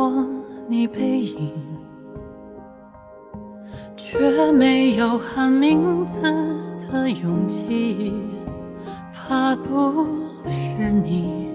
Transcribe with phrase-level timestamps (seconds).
[0.00, 0.26] 认错
[0.66, 1.52] 你背影，
[3.96, 6.22] 却没有喊名字
[6.90, 8.14] 的勇气，
[9.12, 10.06] 怕不
[10.48, 11.50] 是你，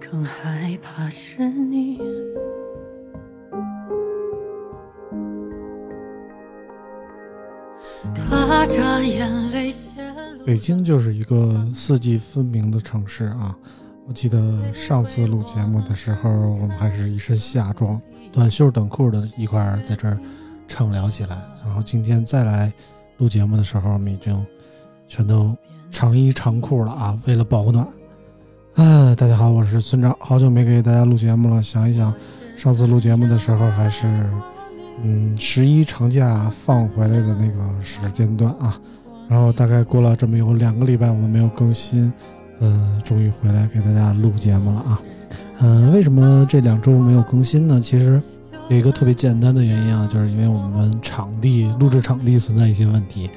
[0.00, 2.00] 更害怕是你。
[9.02, 9.72] 眼泪。
[10.44, 13.56] 北京就是一个四季分明的城市啊！
[14.10, 20.18] 我记得上次录节目的时候，我们还是一身夏装、短袖短裤的一块儿在这儿
[20.66, 21.40] 畅聊起来。
[21.64, 22.72] 然后今天再来
[23.18, 24.44] 录节目的时候，我们已经
[25.06, 25.56] 全都
[25.92, 27.16] 长衣长裤了啊！
[27.24, 27.86] 为了保暖。
[28.74, 31.62] 啊，大家好，我是村长，好久没给大家录节目了。
[31.62, 32.12] 想一想，
[32.56, 34.08] 上次录节目的时候还是
[35.04, 38.76] 嗯十一长假放回来的那个时间段啊。
[39.28, 42.12] 然后大概过了这么有两个礼拜，我们没有更新，
[42.60, 45.00] 呃，终于回来给大家录节目了啊。
[45.58, 47.80] 嗯、为什么这两周没有更新呢？
[47.82, 48.22] 其实
[48.68, 53.28] 有一个特别简单的原因啊，就是因为我们场地录制场地存在一些问题。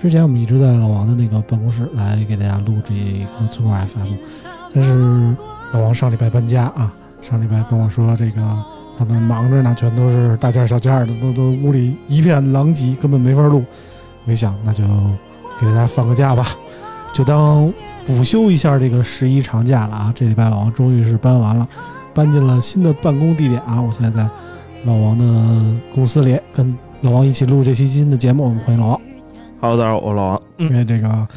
[0.00, 2.92] 之前我们一直在老王的那个办公室来给大家录这
[3.38, 4.14] 个村口 FM，
[4.74, 5.36] 但是
[5.72, 8.42] 老王上礼拜搬家啊，上礼拜跟我说这个
[8.98, 13.64] 他们忙着呢，全都是大件小件的，都都屋里一片狼藉，根本没法录。
[14.24, 14.82] 我一想，那就
[15.60, 16.48] 给大家放个假吧，
[17.12, 17.72] 就当
[18.06, 20.12] 补休一下这个十一长假了啊！
[20.16, 21.68] 这礼拜老王终于是搬完了，
[22.14, 23.80] 搬进了新的办公地点啊！
[23.80, 24.28] 我现在在
[24.84, 25.24] 老王的
[25.94, 28.44] 公司里，跟老王一起录这期新的节目。
[28.44, 29.00] 我们欢迎老王。
[29.60, 30.42] Hello，大家好，我是老王。
[30.56, 31.28] 因为这个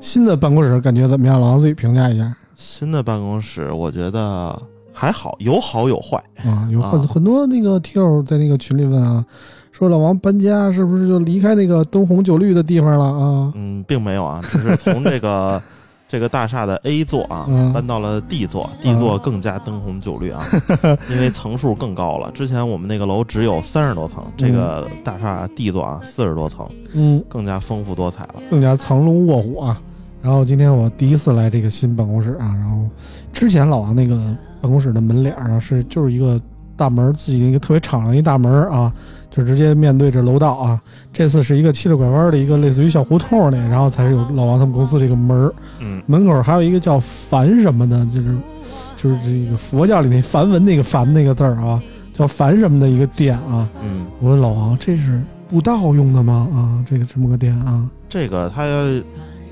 [0.00, 1.40] 新的办公室感觉怎么样？
[1.40, 4.62] 老王自己评价一下新的办公室我觉得
[4.98, 6.16] 还好，有好有坏。
[6.44, 6.68] 啊！
[6.72, 9.24] 有很、啊很多那个听友在那个群里问啊，
[9.70, 13.52] 说老王搬家是不是就离开那个灯红酒绿的地方了啊？
[13.54, 15.62] 嗯，并没有啊，只是从这个
[16.08, 20.42] 这个大厦的 A 座啊、嗯搬到了 D 座，D 座更加灯红酒绿啊，
[21.10, 22.30] 因为层数更高了。
[22.32, 28.34] 之前我们那个楼只有三十多层，这个大厦 D 座啊四十多层，嗯，更加丰富多彩了。
[28.50, 29.80] 更加藏龙卧虎啊。
[30.22, 32.84] 然后今天我第一次来这个新办公室啊，然后
[33.32, 36.40] 之前老王那个办公室的门脸儿啊是就是一个
[36.76, 38.92] 大门，自己一个特别敞亮一大门啊，
[39.30, 40.80] 就直接面对着楼道啊。
[41.12, 45.52] 这次是一个七里拐弯的一个类似于小胡同里，然后才有老王他们公司这个门儿。
[45.80, 48.36] 嗯，门口还有一个叫梵什么的，就是
[48.96, 51.82] 就是这个佛教里那梵文那个梵那个字儿啊，
[52.12, 53.68] 叫梵什么的一个店啊。
[53.82, 56.48] 嗯，我问老王，这是布道用的吗？
[56.54, 57.88] 啊，这个这么个店啊。
[58.08, 58.64] 这个他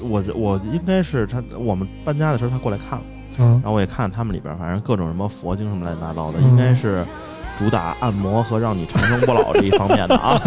[0.00, 3.05] 我我应该是他我们搬家的时候他过来看了。
[3.39, 7.05] 嗯然后我也看他们里边，反正各种什么佛经什么乱七八糟的，嗯应该是
[7.57, 10.39] 主打按摩和让你长生不老这一方面的啊。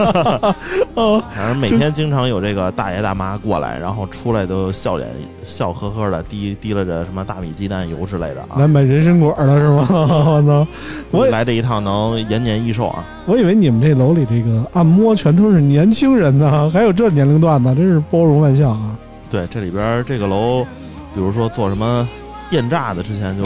[0.93, 5.09] 哦，反正每天经常有这个大爷大妈过来，然后出来都笑脸
[5.43, 8.67] 笑呵呵的，滴滴了着什么大米鸡蛋油之类的啊来。
[8.67, 9.87] 买人参果了是吗？
[9.89, 10.67] 我操！
[11.09, 13.03] 我来这一趟能延年益寿啊！
[13.25, 18.95] 我以为你们这楼里这个按摩全都是年轻人呢，还有这年龄段呢，真是包容万象啊！
[19.31, 20.63] 对，这里边这个楼，
[21.13, 22.07] 比如说做什么
[22.49, 23.43] 电炸的，之前就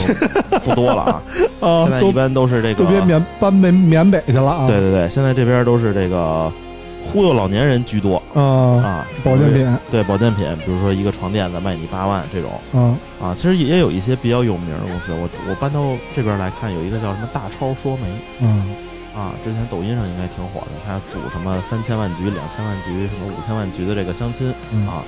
[0.59, 1.24] 不多了啊。
[1.62, 4.68] 啊现，在一般都是这个都别缅搬缅缅北去了啊！
[4.68, 6.52] 对对对，现在这边都是这个
[7.03, 8.41] 忽悠老年人居多啊，
[8.84, 9.08] 啊。
[9.23, 12.97] 保健品对保健品，比如说一个床垫子卖你八万这种啊，
[13.28, 15.14] 啊，其实也有一些比较有名的公司。
[15.14, 15.82] 我我搬到
[16.16, 18.03] 这边来看，有一个叫什么大超说媒
[18.41, 18.76] 嗯
[19.16, 25.03] 啊，之前抖音上应该挺火的，他组什么三千万局、两千万局、什么五千万局的这个相亲嗯，啊，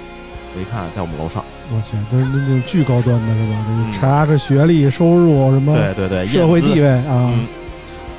[0.56, 3.66] 我一看在我们楼上，我去，都是那种巨高端的是吧？
[3.70, 6.88] 嗯查着学历、收入什么对对对，社会地位。
[6.88, 7.48] 啊嗯，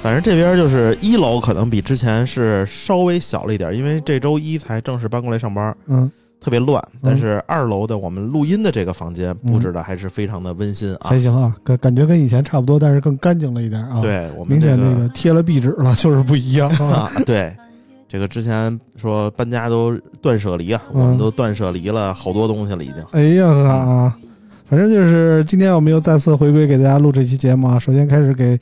[0.03, 6.11] 反正这边就是一楼可能比之前是稍微小了一点，因为这周一才正式搬过来上班，嗯，
[6.41, 6.83] 特别乱。
[7.03, 11.19] 但是二楼的我们录音的这个房间布置的还是非常的温馨啊还。
[11.19, 17.11] 行啊，感感觉跟以前差不多，但是更干净了一点啊。，对我们明显这这个贴了壁纸了，就是不一样啊。
[17.17, 17.55] 啊，对，
[18.09, 23.03] 这个之前说搬家都断舍离啊，嗯我们都断舍离了好多东西了，已经。
[23.13, 24.15] 哎呀
[24.65, 27.79] 反正就是今天我们又再次回归给大家录这期节目啊。
[27.79, 28.59] 首先开始给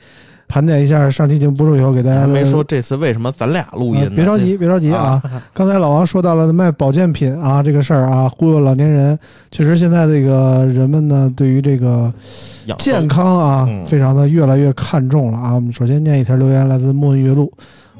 [0.47, 5.19] 盘点一下上期节目播出以后给大家还没说这次为什么咱俩录音别着急，别着急啊！
[5.51, 9.17] 刚才老王说到了卖保健品啊这个事儿啊，忽悠老年人。
[9.49, 12.13] 确实，现在这个人们呢，对于这个
[12.77, 15.55] 健康啊，嗯非常的越来越看重了啊。
[15.55, 17.51] 我们首先念一条留言，来自莫月露。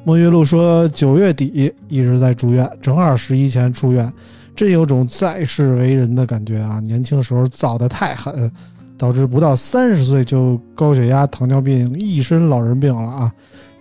[0.05, 4.13] 莫月露说，九月底一直在住院，正好十一前出院，
[4.55, 6.79] 真有种在世为人的感觉啊！
[6.79, 8.51] 年轻时候造的太狠，
[8.99, 13.31] 导致不到三十岁就高血压、糖尿病，一身老人病了啊！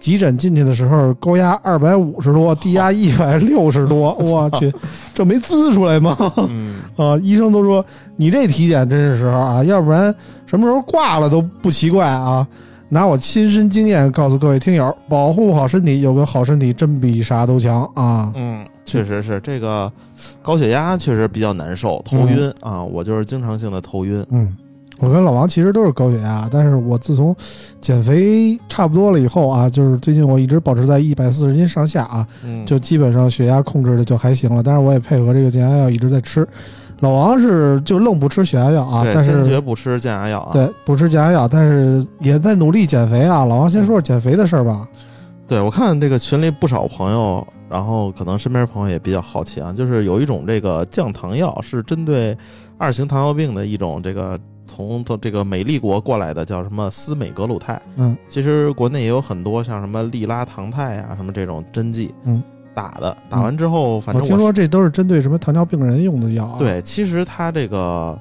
[0.00, 4.72] 急诊进去的时候，高压二百五十多，低压一百六十多， 我去，
[5.12, 6.16] 这没滋出来吗？
[6.48, 7.84] 嗯， 啊，医生都说
[8.16, 10.14] 你这体检真是时候啊，要不然
[10.46, 12.48] 什么时候挂了都不奇怪啊。
[12.94, 18.32] 拿我亲身经验告诉各位听友，保护好身体，有个好身体真比啥都强啊。
[18.36, 19.90] 嗯，确实是这个
[20.40, 24.24] 高血压确实比较难受，头晕、啊，我就是经常性的头晕。
[24.30, 24.56] 嗯，
[25.00, 27.34] 我跟老王其实都是高血压，但是我自从
[27.80, 34.62] 减肥差不多了以后啊，就是最近我一直保持在一百四十斤上下啊，嗯，就基本上血压控制的就还行了。
[34.62, 36.46] 但是我也配合这个降压药一直在吃。
[37.00, 40.52] 老王是就愣不吃血压药啊，对，但是坚决不吃降压药啊。
[40.52, 43.44] 对，不吃降压药，但是也在努力减肥啊。
[43.44, 44.88] 老王先说说减肥的事儿吧。
[45.46, 52.36] 对，我看这个群里不少朋友，然后可能身边朋友也比较好奇啊，就是有一种这个降糖药是针对
[52.78, 57.80] 二型糖尿病的一种这个从从这个美利国过来的，叫什么司美格鲁肽。
[57.96, 62.42] 嗯，其实国内也有很多像什么利拉糖肽啊，什么这种针剂，嗯，
[62.74, 68.18] 打的，打完之后，反正我正听说这都是针对什么糖尿病人用的药啊。，对，其实它这个。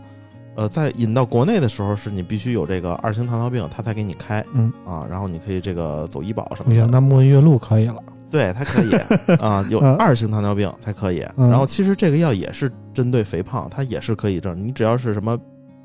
[0.55, 6.85] 呃，在引到国内的时候，是你必须有这个二型糖尿病，他才给你开，嗯啊，然后你可以这个走医保什么的。
[6.85, 7.95] 那莫文月露可以了。
[8.29, 8.91] 对，它可以
[9.41, 11.25] 啊，有嗯二型糖尿病才可以。
[11.37, 15.35] 嗯然后其实这个药也是针对肥胖，它也是可以证，你只要是什么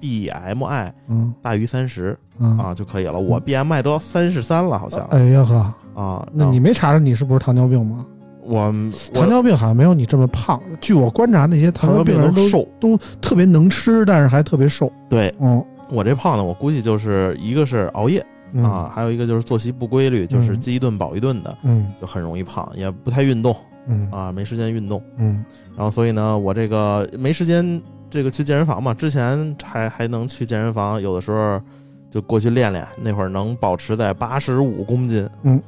[0.03, 3.19] BMI 嗯大于三十嗯啊就可以了。
[3.19, 6.29] 我 BMI 都要三十三了，好像哎呀呵，啊。
[6.31, 8.05] 那你没查查你是不是糖尿病吗？
[8.49, 8.75] 我
[9.15, 10.61] 我糖尿病好像没有你这么胖。
[10.81, 14.91] 据我观察，那些糖尿病人都瘦都特别能吃，但是还特别瘦。
[15.09, 23.55] 对嗯我这胖呢，我估计就是一个是熬夜嗯啊，还有一个就是作息不规律，就是嗯饥一顿饱一顿的，嗯就很容易胖，也不太运动
[23.87, 25.03] 嗯啊，没时间运动。
[25.17, 25.45] 嗯
[25.77, 27.81] 然后所以呢，我这个没时间
[28.11, 31.61] 这个去健身房嘛，之前还还能去健身房，有的时候
[32.11, 35.63] 就过去练练，那会儿能保持在八十五公斤，嗯，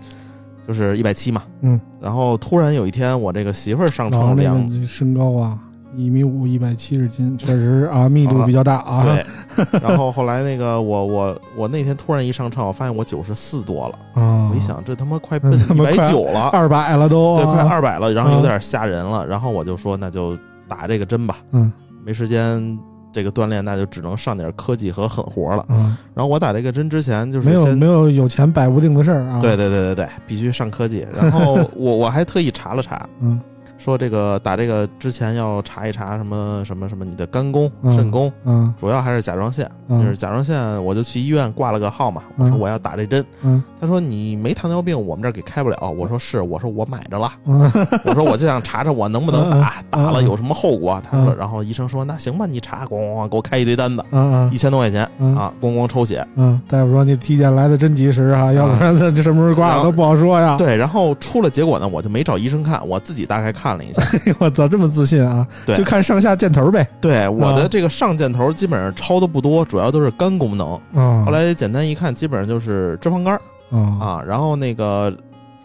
[0.71, 1.81] 就是一百七嘛，嗯。
[2.01, 5.59] 然后突然有一天，我这个媳妇儿上老王这秤量，身高啊，
[5.97, 9.05] 一米五，一百七十斤，确实啊，密度比较大啊。
[9.05, 9.27] 对，
[9.83, 20.39] 然后后来那个我我我那天突然一上秤，我发现我九十四多了，啊，我一想这他妈快奔他一妈百快九了，二百了都，对，快啊二百了，然后有点吓人了，然后我就说那就
[20.69, 21.73] 打这个针吧，嗯
[22.05, 22.79] 没时间
[23.13, 25.65] 这个锻炼，那就只能上点科技和狠活了。
[25.69, 29.41] 嗯，然后我打这个针之前，就是没有没有有钱摆不定的事儿啊。
[29.41, 31.07] 对，对对对对，必须上科技。
[31.13, 33.41] 然后我 我还特意查了查，嗯
[33.83, 39.69] 说这个打这个之前要查一查什么什么什么你的肝功、嗯肾功，嗯主要还是甲状腺。
[39.89, 43.25] 嗯就是甲状腺，我就去医院挂了个号嘛，我说嗯我要打这针。
[43.43, 45.91] 嗯他说你没糖尿病，我们这儿给开不了。
[45.91, 47.33] 我说是，我说我买着了。
[47.47, 47.61] 嗯
[48.05, 51.01] 我说我就想查查我能不能 打，嗯打了嗯有什么后果。
[51.11, 56.25] 他说，嗯然后医生说那行吧，你查，咣咣咣给我开一堆单子，嗯一千多块钱嗯啊，咣咣抽血。
[56.37, 60.57] 嗯，大夫说你体检来的真及时啊，要不然这这什么时候挂了都不好说呀。
[60.57, 64.03] 对，然后出了结果呢，我就没找医生看，我自己大概看了一下。
[64.39, 65.47] 我操，这么自信啊？
[65.67, 66.89] 对就看上下箭头呗。
[67.01, 70.75] 对我的啊这个上箭头基本上超的不多，主要都是肝功能。
[70.95, 74.23] 啊，后来简单一看，基本上就是脂肪肝儿啊啊。
[74.27, 75.13] 然后那个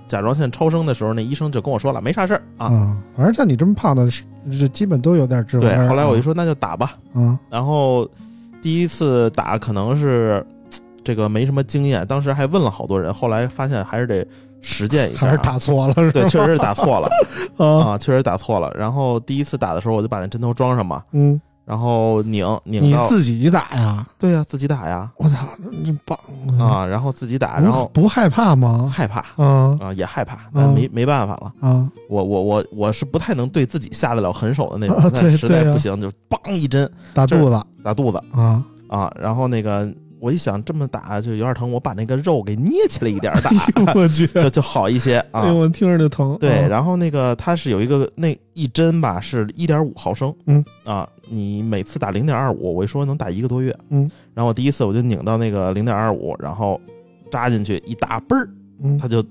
[0.08, 2.68] 甲状腺超声的时候，那医生就跟我说了，没啥事儿啊。
[2.68, 4.24] 啊，反正像你这么胖的，是
[4.60, 5.90] 这基本都有点脂肪肝对，儿。
[5.90, 6.94] 后来我就说那就打吧。
[7.14, 8.08] 嗯然后
[8.62, 10.46] 第一次打可能是
[11.04, 14.26] 这个没什么经验，当时还问了好多人，后来发现还是得
[14.66, 16.12] 实践一下、啊，还是打错了，是吧？
[16.12, 17.08] 对，确实是打错了
[17.58, 18.72] 啊，啊，确实打错了。
[18.78, 24.06] 然后第一次打的时候，我就把那针头装上嘛，嗯，然后拧拧你到，自己打呀？
[24.18, 25.46] 对呀、自己打呀我操，
[25.86, 26.18] 这棒！
[26.60, 28.90] 啊，然后自己打，然后不不害怕吗？
[28.92, 31.54] 害怕啊啊，也害怕，但没没办法了。
[31.62, 38.64] 啊我我我我是不太能对自己下得了狠手的那种，实在不行就梆一针打肚子打肚子啊！
[38.88, 39.92] 啊，然后那个
[40.26, 43.52] 我一想这么打就有点疼，我把那个肉给捏起来一点儿打，
[43.94, 45.52] 我去， 就就好一些啊对。
[45.52, 46.36] 我听着就疼。
[46.40, 56.82] 对，啊然后那个它是有一个那一针吧，是一点五毫升，嗯啊，你每次打零点二五，我一说能打一个多月，嗯，然后我第一次我就拧到那个零点二五，然后
[57.30, 58.50] 扎进去一打，嘣儿，
[58.82, 59.24] 嗯它就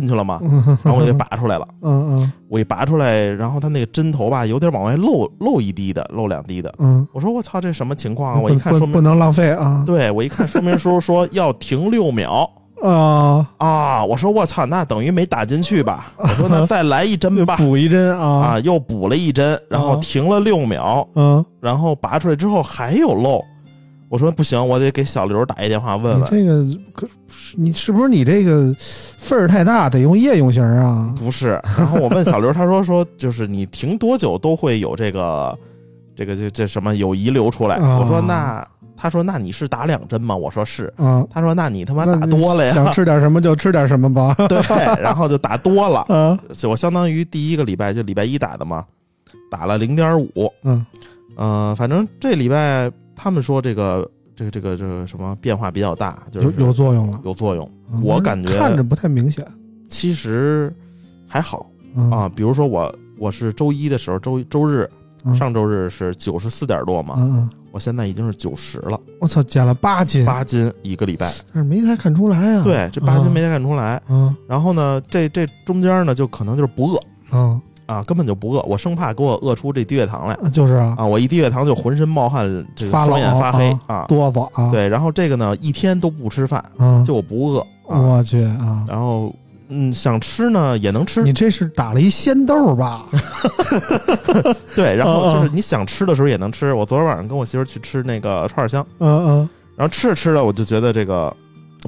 [0.00, 1.66] 进去了嘛，嗯然后我就给拔出来了。
[1.82, 6.72] 嗯我一拔出来，然后他那个针头吧，有点往外漏漏一滴的，漏两滴的。
[6.78, 8.40] 嗯我说我操，这什么情况啊？
[8.40, 12.48] 嗯，我一看说明，不能浪费啊 对我一看说明书说要停六秒
[12.82, 14.04] 啊，啊！
[14.04, 16.12] 我说我操，那等于没打进去吧？
[16.18, 17.56] 我说那再来一针吧。
[17.56, 23.42] 补一针啊啊，又补了一针，然后啊停了六秒，嗯，然后拔出来之后还有漏。
[24.14, 26.30] 我说不行，我得给小刘打一电话问问。
[26.30, 27.04] 这个可
[27.56, 31.12] 你是不是你这个份儿太大，得用夜用型啊？
[31.16, 35.58] 不是，然后我问小刘，他说说就是你停多久都会有这个
[36.14, 37.74] 这个这这什么有遗留出来。
[37.74, 38.64] 啊我说那
[38.96, 40.36] 他说那你是打两针吗？
[40.36, 40.84] 我说是。
[40.96, 42.92] 啊，他说那你他妈打多了呀想？
[42.92, 44.32] 吃点什么就吃点什么吧。
[44.48, 44.56] 对，
[45.02, 46.02] 然后就打多了。
[46.02, 48.84] 啊，我相当于第一个礼拜就礼拜一打的嘛，
[49.50, 50.48] 打了零点五。
[50.62, 50.86] 嗯
[51.36, 57.20] 嗯，反正这礼拜他们说这个这个这个这个什么变化比较大，就是有有作用了。
[57.24, 57.70] 有作用。
[57.92, 59.46] 嗯我感觉看着不太明显
[59.88, 60.74] 其实
[61.28, 64.88] 还好嗯啊，比如说我我是周一的时候，周周日
[65.24, 71.30] 嗯上周日是九十四点多嘛，我现在已经是九十了，我操，减了八斤，八斤一个礼拜。
[71.52, 72.64] 但是没太看出来啊。
[72.64, 74.02] 对，这八斤没太看出来。
[74.08, 81.06] 嗯然后呢，这这中间呢，就可能就是不饿嗯啊，根本就不饿，我生怕给我饿出这低血糖来嗯，就是啊，啊！
[81.06, 84.06] 我一低血糖就浑身冒汗，这个双眼发黑啊。
[84.08, 88.00] 哆嗦啊。，对，然后这个呢，一天都不吃饭，嗯，就不饿啊。
[88.00, 88.84] 我去啊。
[88.88, 89.34] 然后
[89.68, 93.04] 嗯，想吃呢也能吃你，这是打了一鲜豆吧？
[94.76, 96.72] 对，然后就是你想吃的时候也能吃。
[96.72, 101.34] 我昨天晚上跟我媳妇去吃那个串儿香，嗯嗯然后吃着吃着我就觉得这个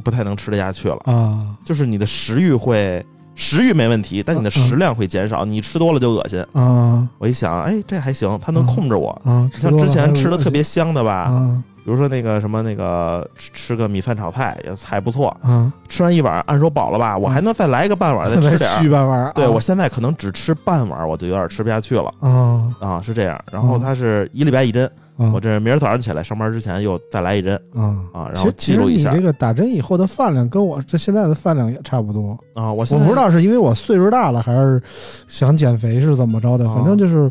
[0.03, 3.05] 不太能吃得下去了，嗯啊就是你的食欲会
[3.37, 6.45] 食欲没问题，但你的食量会减少，你吃多了就恶心。
[6.55, 9.11] 啊我一想，哎，这还行，它能控制我。
[9.25, 9.49] 啊！
[9.55, 18.79] 像之前吃的特别香的吧，啊比如说那个什么那个吃吃个米饭炒菜也还不错，啊，吃完一碗按说饱了吧，我还能再来一个半碗再吃点儿。
[18.83, 19.31] 续半碗。
[19.35, 23.39] 对我现在可能只吃半碗，我就有点吃不下去了啊啊，是这样。
[23.53, 32.39] 然后嗯它是一礼拜一针，啊我这明儿早上起来上班之前又再来一针啊啊，然后其实你记录一下这个打针以后的饭量跟我这现在的饭量也差不多。
[32.55, 32.73] 啊。
[32.73, 34.83] 我我不知道是因为我岁数大了，还是
[35.27, 37.31] 想减肥是怎么着的，啊反正就是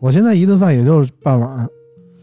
[0.00, 1.68] 我现在一顿饭也就半碗儿。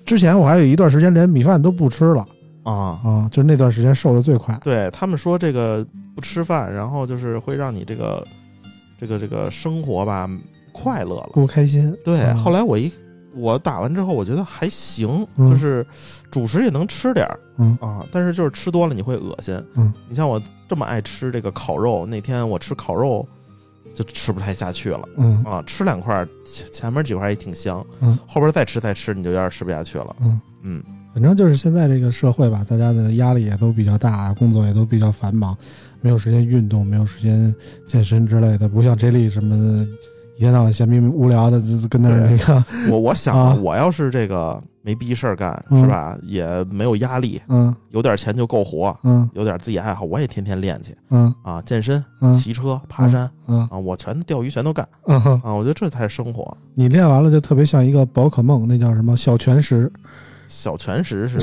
[0.05, 2.25] 之前我还有一段时间连米饭都不吃了
[2.63, 4.57] 啊，啊，就是那段时间瘦的最快。
[4.63, 5.85] 对他们说这个
[6.15, 8.25] 不吃饭，然后就是会让你这个
[8.99, 10.27] 这个这个生活吧
[10.71, 11.29] 快乐了。
[11.33, 11.95] 不开心。
[12.03, 12.91] 对，啊后来我一
[13.35, 15.49] 我打完之后，我觉得还行，嗯。
[15.49, 15.85] 就是
[16.31, 17.77] 主食也能吃点儿嗯。
[17.81, 19.61] 啊，但是就是吃多了你会恶心。
[19.75, 23.27] 嗯，你像我这么爱吃这个烤肉，那天我吃烤肉
[23.93, 25.43] 就吃不太下去了嗯。
[25.43, 30.15] 啊，吃两块儿前前面几块也挺香，嗯，后边再吃再吃你就有点吃不下去了。
[30.21, 30.41] 嗯。
[30.63, 30.83] 嗯。
[31.13, 35.57] 反正就是现在这个社会吧，大家的压力也都比较大，工作也都比较繁忙，
[36.01, 37.55] 没有时间运动，没有时间
[37.87, 39.87] 健身之类的，不像 J 莉什么的，
[40.35, 43.57] 一天到晚闲逼无聊的就跟那儿那个， 我我想啊。
[43.61, 45.79] 我要是这个没逼事儿干嗯。
[45.79, 47.73] 是吧，也没有压力，嗯。
[47.89, 49.29] 有点钱就够活，嗯。
[49.33, 51.33] 有点自己爱好，我也天天练去嗯。
[51.41, 52.33] 啊，健身、嗯。
[52.33, 56.55] 骑车、爬山嗯啊，我全钓鱼全都干嗯，啊，我觉得这才是生活。
[56.73, 59.89] 你练完了就特别像一个宝可梦，那叫什么小全石，
[60.47, 61.37] 小全石是？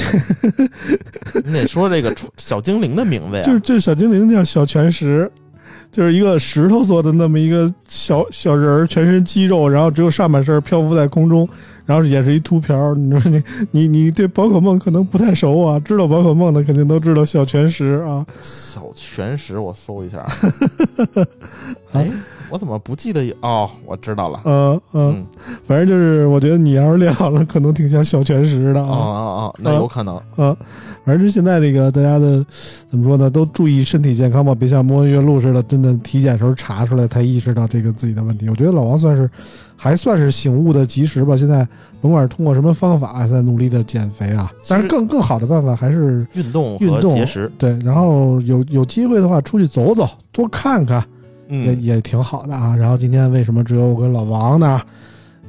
[1.47, 3.43] 你得说这个小精灵的名字呀。
[3.47, 5.31] 就是这小精灵叫小全食。
[5.93, 11.47] 就是一个石头做的那么一个小小人儿，全身肌肉，然后只有上半身漂浮在空中，
[11.85, 12.95] 然后也是一秃瓢儿。
[12.95, 18.25] 你说 你你你对宝可梦可能不太熟啊，知道宝可梦的肯定都知道小拳石啊。
[18.43, 20.25] 小拳石，我搜一下。
[21.93, 22.11] 哎，
[22.53, 23.35] 我怎么不记得有？
[23.41, 24.43] 哦，我知道了。
[24.45, 25.27] 呃呃，嗯，
[25.65, 28.93] 反正就是我觉得你要是练好了，可能挺像小拳石的啊啊。
[28.93, 30.21] 哦哦，那有可能。
[30.37, 30.55] 嗯，
[31.03, 32.45] 反正现在这个大家的
[32.91, 38.51] 怎么说呢，都注意身体健康吧，别像摸鱼路似的，真的体检时候查出来才意识到这个自己的问题。
[38.51, 39.31] 我觉得老王算是
[39.75, 41.35] 还算是醒悟的及时吧。
[41.35, 41.67] 现在
[42.03, 51.07] 甭管是通过什么方法在努力的减肥啊，但是更更好的办法还是运动运动节食，对，然后有有机会的话出去走走，多看看也、
[51.53, 52.75] 嗯，也挺好的啊。
[52.75, 54.81] 然后今天为什么只有我跟老王呢？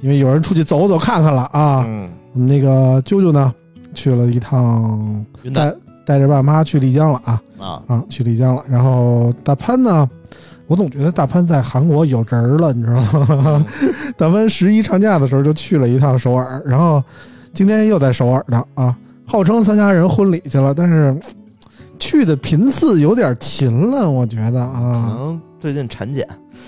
[0.02, 1.84] 因为有人出去走走看看了啊。
[1.88, 3.54] 嗯，我们那个啾啾呢，
[3.94, 5.74] 去了一趟云南
[6.06, 8.64] 带着爸妈去丽江了啊啊，啊，去丽江了。
[8.70, 10.10] 然后大潘呢，
[10.68, 12.96] 我总觉得大潘在韩国有人儿了，你知道
[13.38, 13.66] 吗？
[13.82, 17.02] 嗯 大潘十一长假的时候就去了一趟首尔，然后
[17.54, 18.94] 今天又在首尔呢啊，
[19.26, 21.18] 号称参加人婚礼去了，但是
[21.98, 26.28] 去的频次有点勤了，我觉得可啊，能最近产检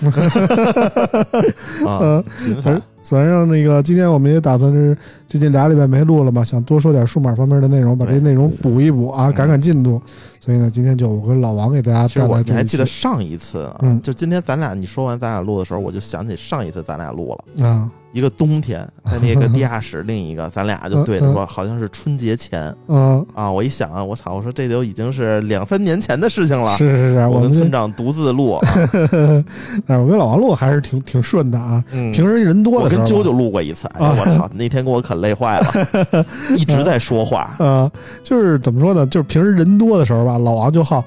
[1.84, 2.80] 啊呃，频繁。
[3.02, 4.96] 反正那个今天我们也打算是
[5.28, 10.00] 最近俩礼拜没录了嘛，想多说点数码方面的内容，把这些内容补一补啊，嗯赶赶进度。
[10.46, 23.50] 所以呢，今天就我跟老王给大家其实我带来这一你还记得上一次啊，嗯就今天咱俩你说完咱俩录的时候，我就想起上一次咱俩录了啊，一个冬天，在那个地下室，另一个咱俩就对着说，好像是春节前嗯，啊。
[23.50, 26.76] 我一想啊，我操，我说这都已经是两三年前的事情了。
[26.76, 28.68] 是是是，我跟们村长独自录，啊
[29.84, 31.82] 但是我跟老王录还是挺挺顺的啊。
[31.92, 35.66] 嗯平时人多我的时候吧，跟啾啾录过一次，哎呀，我操，那天给我可累坏了，
[36.56, 37.50] 一直在说话。
[37.58, 37.90] 啊，
[38.22, 39.04] 就是怎么说呢？
[39.08, 41.04] 就是平时人多的时候吧，老王就好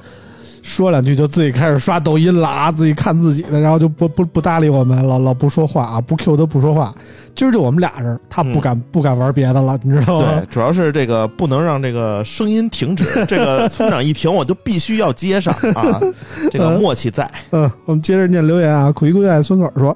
[0.62, 6.93] 说两句，就自己开始刷抖音了啊，自己看自己的，然后就不不不搭理我们，老老不说话啊，不 Q 他不说话。
[7.33, 16.00] 今儿就我们俩人，他不敢、不敢玩别的了，你知道吗对？，主要是这个不能让这个声音停止，这个村长一停，我就必须要接上啊，
[16.51, 17.31] 这个默契在。
[17.51, 18.91] 嗯，我们接着念留言啊。
[18.91, 19.95] 苦一贵爱孙口说，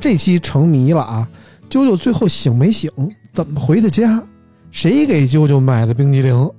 [0.00, 1.28] 这期成谜了啊！
[1.70, 2.90] 啾啾最后醒没醒？
[3.32, 4.20] 怎么回的家？
[4.72, 6.50] 谁给啾啾买的冰激凌？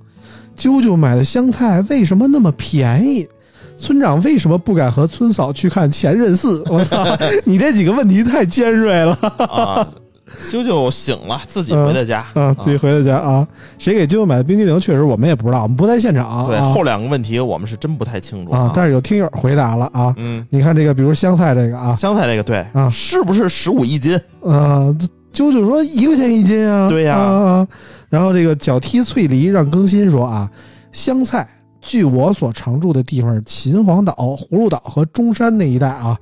[0.57, 3.27] 啾啾买的香菜为什么那么便宜？
[3.75, 6.63] 村长为什么不敢和村嫂去看《前任四》？
[6.72, 7.03] 我操，
[7.43, 9.86] 你这几个问题太尖锐了啊，
[10.50, 12.53] 啾啾醒了， 自己回的家啊！
[12.53, 13.45] 自己回的家啊！
[13.79, 14.79] 谁给啾啾买的冰激凌？
[14.79, 16.45] 确实我们也不知道，我们不在现场。
[16.48, 20.13] 对，啊后两个问题我们是真不太清楚啊，但是有听友回答了啊。
[20.17, 24.17] 嗯，你看这个，比如香菜这个啊，香菜这个对啊是不是十五一斤？
[24.41, 24.95] 呃，
[25.33, 27.67] 啾啾说一块钱一斤啊，对呀啊
[28.09, 30.49] 然后这个脚踢翠梨让更新说啊，
[30.91, 31.47] 香菜，
[31.81, 36.15] 据我所常住的地方，秦皇岛、葫芦岛和中山那一带啊，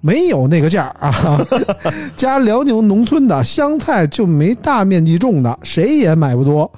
[0.00, 1.46] 没有那个价啊。
[2.16, 6.70] 加辽宁农村的香菜就没大面积种的，谁也买不多。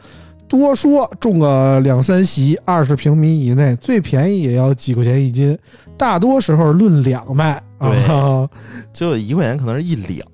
[0.47, 5.57] 多说种个两三席，二十平米以内，最便宜也要几块钱一斤，
[5.97, 7.63] 大多时候论两卖。
[7.81, 8.49] 对啊，
[8.93, 10.27] 就一块钱可能是一两，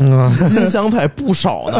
[0.00, 1.76] 嗯金香菜不少呢。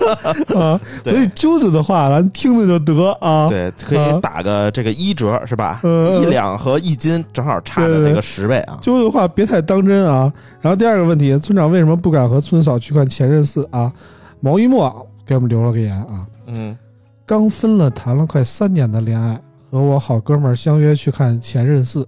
[0.58, 3.48] 啊，所以啾啾的话咱听着就得啊。
[3.48, 5.80] 对，可以打个这个一折是吧？
[5.82, 8.78] 嗯一两和一斤正好差的那个十倍啊。
[8.80, 10.32] 啾啾的话别太当真啊。
[10.60, 13.92] 然后第二个问题，村长为什么不敢和村嫂去看《前任四》啊？
[14.40, 16.76] 毛一墨给我们留了个言啊，嗯，
[17.24, 22.02] 刚分了谈了快三年的恋爱，和我好哥们儿相约去看《前任四》，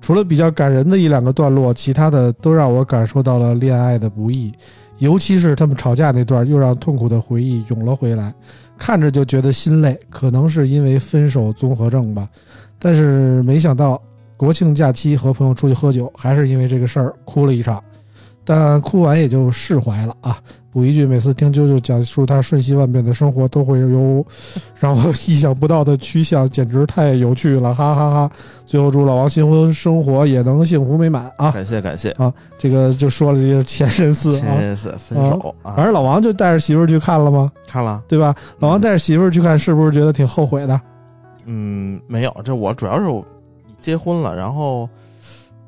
[0.00, 4.50] 除了比较感人的一两个段落，其他的都让我感受到了恋爱的不易，
[4.98, 8.34] 尤其是他们吵架那段，又让痛苦的回忆涌了回来，
[8.76, 12.28] 看着就觉得心累，可能是因为分手综合症吧。
[12.78, 14.00] 但是没想到
[14.36, 17.82] 国庆假期和朋友出去喝酒，还是因为这个事儿哭了一场，
[18.44, 20.38] 但哭完也就释怀了啊。
[20.78, 24.24] 补一句，每次听啾啾讲述他瞬息万变的生活，都会有
[24.78, 28.30] 让我意想不到的趋向，简直太有趣了，哈哈哈
[28.64, 31.50] 最后祝老王新婚生活也能幸福美满啊！
[31.50, 32.32] 感谢感谢啊。
[32.56, 37.50] 这个就说了这个前任四 啊，前任四分手啊，反正老王就带着媳妇儿去看了吗？
[37.66, 38.32] 看了，对吧？
[38.60, 40.80] 老王带着媳妇儿去看，是不是觉得挺后悔的？
[41.46, 43.24] 嗯，没有，这我主要是我
[43.80, 44.88] 结婚了，然后，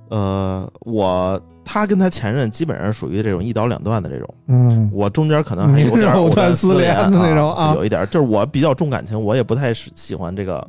[0.08, 4.90] 呃，我他跟他前任基本上属于这种一刀两断的这种，嗯。
[4.92, 10.66] 我中间可能还有点 藕断丝连的那种啊啊，有一点，就是我比较重感情，我也不太喜喜欢这个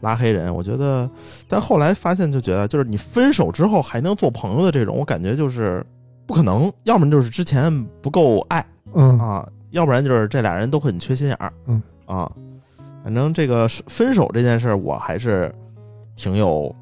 [0.00, 1.08] 拉黑人，我觉得，
[1.48, 5.84] 但后来发现就觉得，就是你分手之后还能做朋友的这种，我感觉就是
[6.26, 9.18] 不可能，要么就是之前不够爱嗯。
[9.18, 11.82] 啊，要不然就是这俩人都很缺心眼儿，嗯。
[12.06, 12.30] 啊，
[13.02, 15.52] 反正这个分手这件事儿，我还是
[16.16, 16.74] 挺有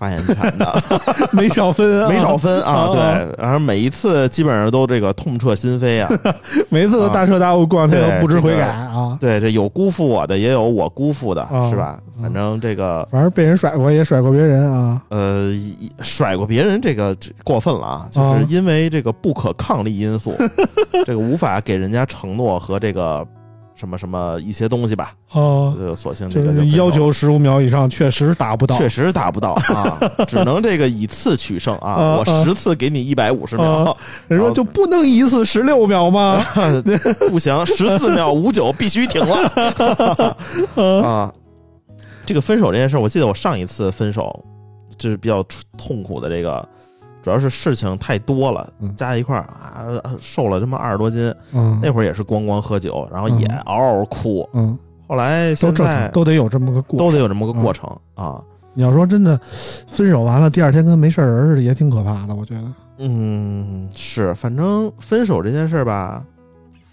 [0.00, 0.82] 发言权的，
[1.30, 6.08] 没少分啊，没少分啊，啊对，然后每一次基本上都这个痛彻心扉啊，
[6.70, 9.18] 每次都大彻大悟，过两天对都不知悔这个改啊。
[9.20, 11.98] 对，这有辜负我的，也有我辜负的，啊是吧？
[12.16, 15.00] 嗯反正这个反正被人甩过，也甩过别人啊。
[15.08, 20.34] 呃，一甩过别人这个过分了啊，就啊是因为这个不可抗力因素，
[21.06, 23.26] 这个无法给人家承诺和这个
[23.80, 28.76] 什么什么一些东西吧，哦，呃，索性这个就要求十五秒以上，确实达不到。
[28.76, 31.90] 确实达不到啊， 只能这个以次取胜啊！
[31.90, 33.96] 啊我十次给你一百五十秒啊，
[34.28, 36.44] 人说就不能一次十六秒吗？
[37.30, 40.36] 不行，十四秒五九必须停了
[41.02, 41.32] 啊！
[42.26, 44.44] 这个分手这件事，我记得我上一次分手
[44.98, 45.42] 就是比较
[45.78, 46.68] 痛苦的这个，
[47.22, 51.32] 主要是事情太多了嗯，加一块儿啊，瘦了他妈二十多斤。
[51.52, 54.48] 嗯，那会儿也是咣咣喝酒，然后也嗯嗷嗷哭。
[54.54, 57.06] 嗯后来都现在都得有这么个过程。
[57.06, 58.40] 都得有这么个过程啊。
[58.74, 59.36] 你要说真的，
[59.88, 62.34] 分手完了第二天跟没事人似的，也挺可怕的。
[62.34, 66.24] 我觉得，嗯，是，反正分手这件事儿吧，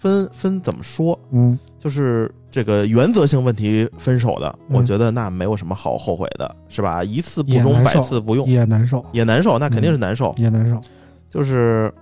[0.00, 7.04] 分分怎么说，嗯就是这个原则性问题分手的，嗯我觉得那没有什么好后悔的，是吧？
[7.04, 10.34] 一次不忠，百次不用，也难受，也难受，那肯定是难受。
[10.36, 10.80] 也难受。
[11.28, 11.92] 就是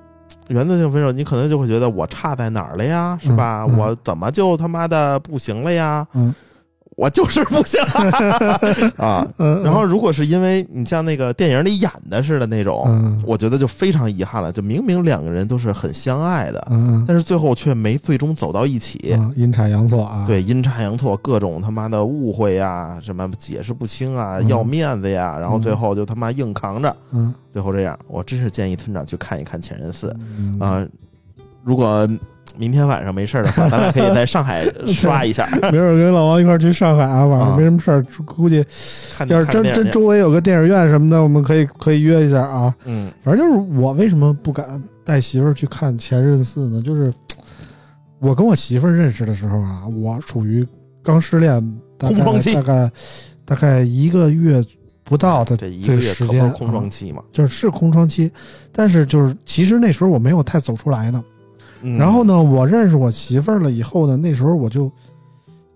[0.48, 3.66] 原则性分手，你可能就会觉得我差在哪儿了呀，是吧？
[3.66, 6.06] 我怎么就他妈的不行了呀？
[6.14, 6.32] 嗯
[6.96, 7.80] 我就是不行。
[8.96, 9.26] 啊。
[9.38, 13.22] 嗯，然后，如果是因为你像那个电影里演的似的那种，嗯。
[13.24, 14.50] 我觉得就非常遗憾了。
[14.50, 17.04] 就明明两个人都是很相爱的，嗯。
[17.06, 19.14] 但是最后却没最终走到一起。
[19.16, 24.48] 嗯，阴差阳错啊，，对，阴差阳错，各种他妈的误会呀，什么解释不清啊，嗯。
[24.48, 27.32] 要面子呀，然后最后就他妈硬扛着，嗯。
[27.52, 30.58] 最后这样，我真是建议村长去看一看《前任四》嗯。
[30.60, 30.86] 啊、
[31.62, 32.08] 如果
[32.58, 38.64] 明天晚上没事儿的话，咱俩可以在上海 刷一下，没事儿跟老王一块儿去上海啊，晚上啊没什么事儿，估计
[39.28, 42.74] 要是真真周围有个电影院什么的，我们可以可以约一下啊。
[42.84, 46.82] 嗯反正就是我为什么不敢带媳妇儿去看《前任四》呢？
[46.82, 47.12] 就是
[48.18, 50.66] 我跟我媳妇儿认识的时候啊，我属于
[51.02, 51.60] 刚失恋，
[51.98, 52.16] 大概
[52.54, 52.90] 大概
[53.44, 54.64] 大概一个月
[55.04, 57.22] 不到的这一个月时间啊，可不是空窗期嘛。
[57.32, 58.30] 就是是空窗期，
[58.72, 61.22] 但是就是其实那时候我没有太走出来呢。
[61.82, 64.90] 嗯然后呢，我认识我媳妇儿了以后呢，那时候我就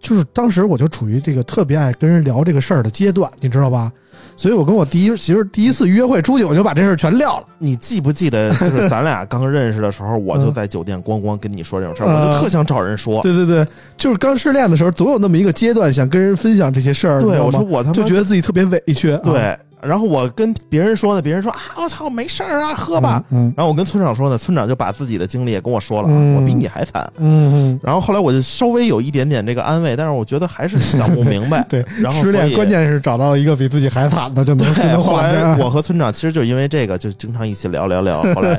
[0.01, 3.93] 就是当时我就处于这个特别爱跟人聊这个事儿的阶段，你知道吧？
[4.37, 7.47] 所以我跟我第一媳妇儿第一次约会出去，我就把这事儿全撂了。
[7.59, 13.21] 你记不记得，就是咱俩刚认识的时候，我就嗯在酒店咣咣跟你说这种事儿，嗯我就特想找人说。
[13.23, 13.67] 对对对，
[13.99, 17.21] 就是刚失恋的时候，总有那么一个阶段，想跟人分享这些事儿。
[17.21, 19.11] 对，我说我他妈就觉得自己特别委屈。
[19.11, 23.23] 啊对，然后我跟别人说呢，别人说啊，我操，没事儿啊，喝吧。
[23.31, 27.11] 嗯然后我跟村长说呢，村长就把自己的经历也跟我说了，我比你还惨。
[27.19, 31.65] 嗯嗯，然后后来我就稍微有一点点这个安慰，但是我觉得还是想不明白。
[31.69, 35.17] 对，然后失恋关键是找到一个比自己还惨的，就能后。
[35.17, 38.57] 来我和村长其实就因为这个，就经常一起聊聊聊， 后来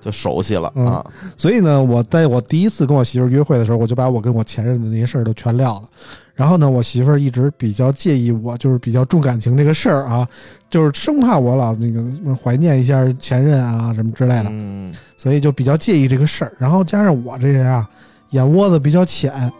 [0.00, 1.04] 就熟悉了嗯啊。
[1.36, 5.82] 所以呢，我在我第一次跟我媳妇儿约会的时候，我就把我跟我前任的那些事儿都全撂了。
[6.38, 10.24] 然后呢，我媳妇儿一直比较介意我，就是比较重感情这个事儿啊，
[10.70, 12.00] 就是生怕我老那个
[12.36, 16.52] 怀念一下前任啊什么之类的，嗯，所以就比较介意这个事儿。
[16.56, 17.84] 然后加上我这人啊，
[18.30, 19.50] 眼窝子比较浅，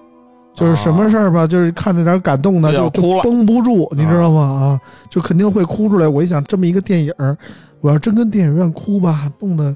[0.54, 4.40] 就是什么事儿吧，就是看着点感动的就就绷不住，你知道吗？
[4.40, 6.06] 啊，就肯定会哭出来。
[6.06, 7.36] 我一想，这么一个电影儿，
[7.80, 9.74] 我要真跟电影院哭吧，弄得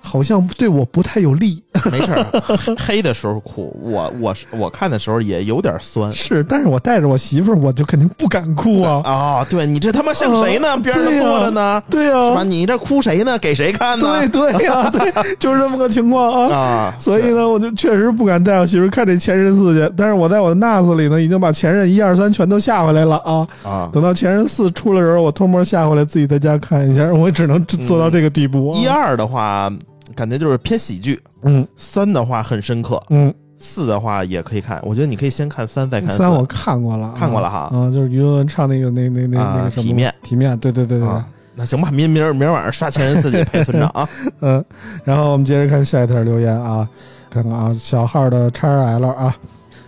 [0.00, 1.62] 好像对我不太有利。
[1.92, 2.24] 没事儿，
[2.56, 6.12] 黑 黑的时候哭，我我是我看的时候也有点酸。
[6.12, 9.00] 是，但是我带着我媳妇儿，我就肯定不敢哭啊。
[9.08, 10.76] 啊、对你这他妈像谁呢？
[10.78, 12.42] 边上坐着呢，对呀、是吧？
[12.42, 13.38] 你这哭谁呢？
[13.38, 14.26] 给谁看呢？
[14.32, 16.56] 对对呀、对，就是这么个情况啊。
[16.56, 19.94] 啊，所以呢，我就确实不敢带我媳妇儿看这《前任四》去。
[19.96, 23.46] 但是我在我的 NAS 里呢，已经把《前任》一二三全都下回来了啊。
[23.62, 27.04] 啊，等到《前任四》出了时候，我偷摸下回来自己在家看一下。
[27.12, 28.78] 我只能做到这个地步、啊。
[28.78, 29.70] 一二的话，
[30.14, 34.80] 感觉就是偏喜剧；嗯三的话很深刻，嗯，四的话也可以看。
[34.84, 41.26] 我觉得你可以先看三，再看四三我看过了啊，看过了哈嗯，就是于文文唱那个那那那啊那个什么体面体面，对对对对，啊。
[41.54, 44.08] 那行吧，明明儿明儿晚上刷前任四去陪村长啊。
[44.42, 44.64] 嗯，
[45.04, 46.88] 然后我们接着看下一条留言啊，
[47.28, 49.34] 看看啊，小号的 x L 啊，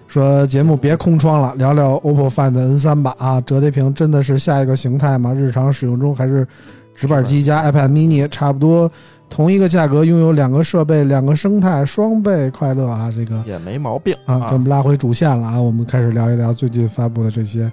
[0.08, 5.32] 说节目别空窗了，聊聊 OPPO Find N 三吧啊，折叠屏真的是下一个形态吗？
[5.32, 6.44] 日常使用中还是
[6.94, 8.90] 直板机加 iPad mini 差不多
[9.28, 13.10] 同一个价格，拥有两个设备、两个生态，双倍快乐啊！
[13.14, 17.70] 这个也没毛病啊，咱们拉回主线了啊，我们开始聊一聊最近发布的这些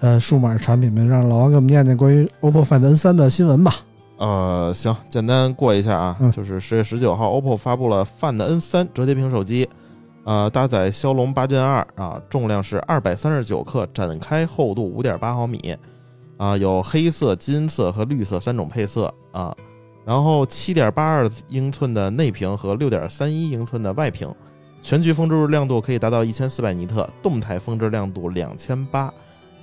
[0.00, 3.72] 呃数码产品们，让老王给我们念念关于 OPPO Find N 3的新闻吧。
[4.18, 9.68] 呃，行，简单过一下啊，嗯就是十月十九号，OPPO 发布了 Find N 3折叠屏手机，
[10.24, 15.76] 呃，搭载骁龙八 Gen 二啊，重量是二百三十九克，展开厚度五点八毫米，
[16.36, 19.56] 啊，有黑色、金色和绿色三种配色啊，
[20.04, 24.32] 然后七点八二英寸的内屏和六点三一英寸的外屏，
[24.82, 29.12] 全局峰值亮度可以达到一千四百尼特，动态峰值亮度两千八，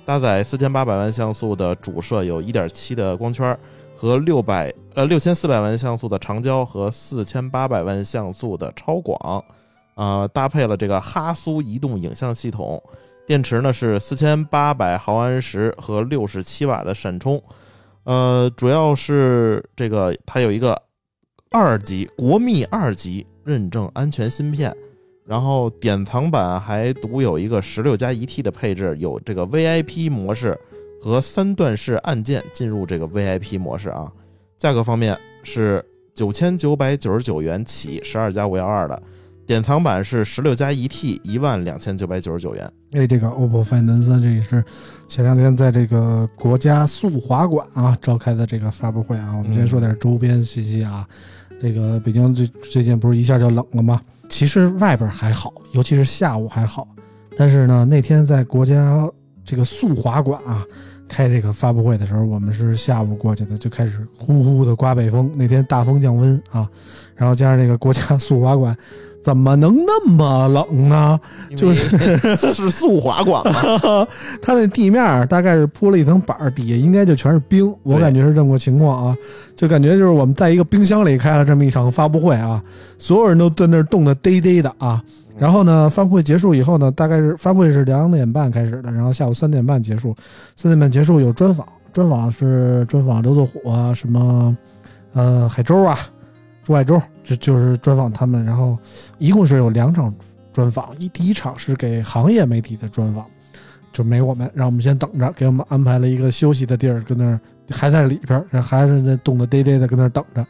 [0.04, 3.58] 搭载四千八百万像素的主摄，有一点七的光圈。
[3.96, 9.42] 和六百呃六千四百万像素的长焦和四千八百万像素的超广，
[9.94, 12.82] 呃，搭配了这个哈苏移动影像系统，
[13.26, 17.42] 电池呢是四千八百毫安时和六十七瓦的闪充，
[18.04, 20.80] 呃，主要是这个它有一个
[21.50, 24.76] 二级国密二级认证安全芯片，
[25.24, 30.58] 然后典藏版还独有一个十六加一 T 的配置，有这个 VIP 模式。
[31.02, 34.10] 和三段式按键进入这个 VIP 模式啊，
[34.56, 35.84] 价格方面是
[36.14, 39.02] 九千九百九十九元起，十二加五幺二的，
[39.46, 42.70] 典藏版是十六加一 T，一万两千九百九十九元。
[42.90, 44.64] 因为这个 OPPO Find N3 这也是
[45.08, 51.06] 前两天在这个国家速滑馆啊召开的这个发布会啊，我们先说点周边信息啊。
[51.60, 54.00] 这个北京最最近不是一下就冷了吗？
[54.28, 56.86] 其实外边还好，尤其是下午还好，
[57.36, 59.08] 但是呢，那天在国家
[59.44, 60.64] 这个速滑馆啊，
[61.08, 65.30] 开这个发布会的时候，我们是下午过去的，就开始呼呼的刮北风。
[65.36, 66.68] 那天大风降温啊，
[67.14, 68.76] 然后加上这个国家速滑馆，
[69.24, 71.18] 怎么能那么冷呢？
[71.56, 71.96] 就是
[72.52, 74.06] 是速滑馆嘛，
[74.42, 79.16] 它那地面儿大概是铺了一层板儿，底下应该就全是冰，我感觉是这么个情况啊，
[79.56, 82.62] 就感觉就是我们在一个冰箱里开了这么一场发布会啊，
[82.98, 85.02] 所有人都在那儿冻得嘚嘚的啊。
[85.36, 90.14] 然后呢，发布会结束以后呢，大概是发布会是两点半开始的，然后下午三点半结束，
[90.54, 94.56] 三点半结束有专访，专访是专访刘作虎啊，什么
[95.12, 95.98] 呃海州啊，
[96.64, 98.76] 朱爱洲，就就是专访他们，然后
[99.18, 100.12] 一共是有两场
[100.52, 103.26] 专访，一第一场是给行业媒体的专访，
[103.92, 107.38] 就没我们，让我们先等着，给我们安排了一个休息的地儿，跟那儿
[107.70, 110.44] 还在里边，还是在冻得嘚嘚的跟那儿等着。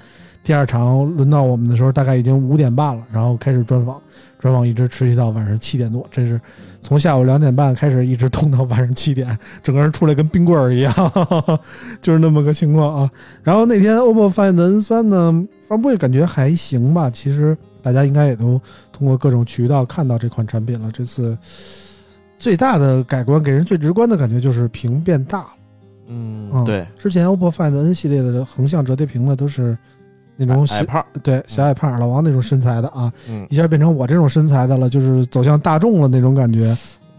[0.44, 4.00] 第二场轮到我们的时候，大概已经五点半了，然后开始专访，
[4.38, 6.38] 专访一直持续到晚上七点多，这是
[6.82, 10.94] 从下午两点半开始，一直通到晚上七点，整个人出来跟冰棍儿一样，
[12.02, 13.10] 就是那么个情况啊。
[13.42, 18.60] 然后那天 OPPO Find N3 呢发布会感觉还行吧，其实大家应该也都
[18.92, 20.90] 通过各种渠道看到这款产品了。
[20.92, 21.36] 这次
[22.38, 25.48] 最大的改观，给人最直观的感觉就是屏变大了。
[26.06, 29.76] 嗯，对，之前 OPPO Find N 系列的横向折叠屏呢，都是
[30.36, 33.46] 那种小矮胖，对小矮胖老王那种身材的啊，嗯。
[33.50, 36.76] 一下变成我这种身材的了，就是走向大众了那种感觉。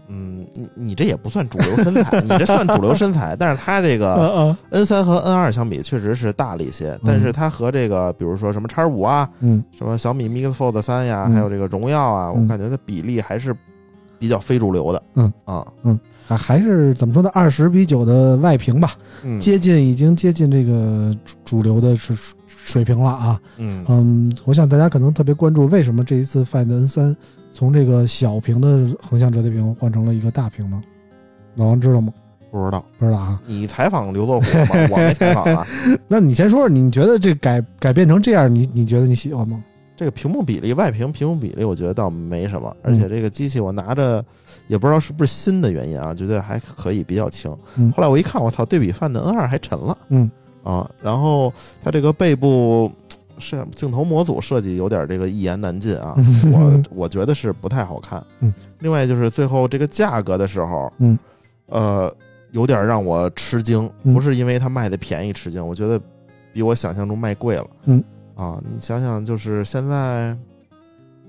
[0.08, 4.56] 嗯，你你这也不算主流身材，你这算主流身材，但是他这个 嗯嗯。
[4.70, 9.64] N 三和 N 二相比，确实是大了一些，但是它和这个比如说什么叉五啊，嗯。
[9.76, 11.34] 什么小米 Mix Fold 三呀，嗯。
[11.34, 12.42] 还有这个荣耀啊，嗯。
[12.42, 13.56] 我感觉它比例还是
[14.18, 15.02] 比较非主流的。
[15.14, 15.32] 嗯。
[15.44, 15.66] 啊，
[16.26, 17.30] 还还是怎么说呢？
[17.32, 22.16] 二十比九的外屏吧，嗯接近已经接近这个主主流的水
[22.48, 23.40] 水平了啊。
[23.58, 27.16] 嗯嗯，我想大家可能特别关注为什么这一次 Find N 三
[27.52, 30.82] 从这个小屏的横向折叠屏换成了一个大屏呢？
[31.54, 32.12] 老王知道吗？
[32.50, 33.40] 不知道不知道啊。
[33.46, 34.88] 你采访刘作虎了吗？
[34.90, 35.66] 我没采访啊。
[36.08, 39.62] 那你先说说，你觉得这改改变成这样，你你觉得你喜欢吗？
[39.96, 44.22] 这个屏幕比例，外屏屏幕比例，我觉得倒没什么，而嗯且这个机器我拿着
[44.66, 47.54] 也不知道是不是新的原因啊，觉得还可以，比较轻。
[47.76, 50.30] 嗯后来我一看，我操，对比 Find N 二还沉了嗯
[50.62, 50.90] 啊。
[51.02, 51.52] 然后
[51.82, 52.90] 它这个背部
[53.38, 56.16] 是镜头模组设计有点这个一言难尽啊，
[56.52, 58.24] 我我觉得是不太好看。
[58.40, 61.18] 嗯，另外就是最后这个价格的时候，嗯，
[61.66, 62.10] 呃，
[62.52, 66.00] 有点让我吃惊，嗯不是因为它卖的便宜吃惊，我觉得
[66.54, 67.66] 比我想象中卖贵了。
[67.84, 68.02] 嗯，
[68.34, 70.34] 啊，你想想，就是现在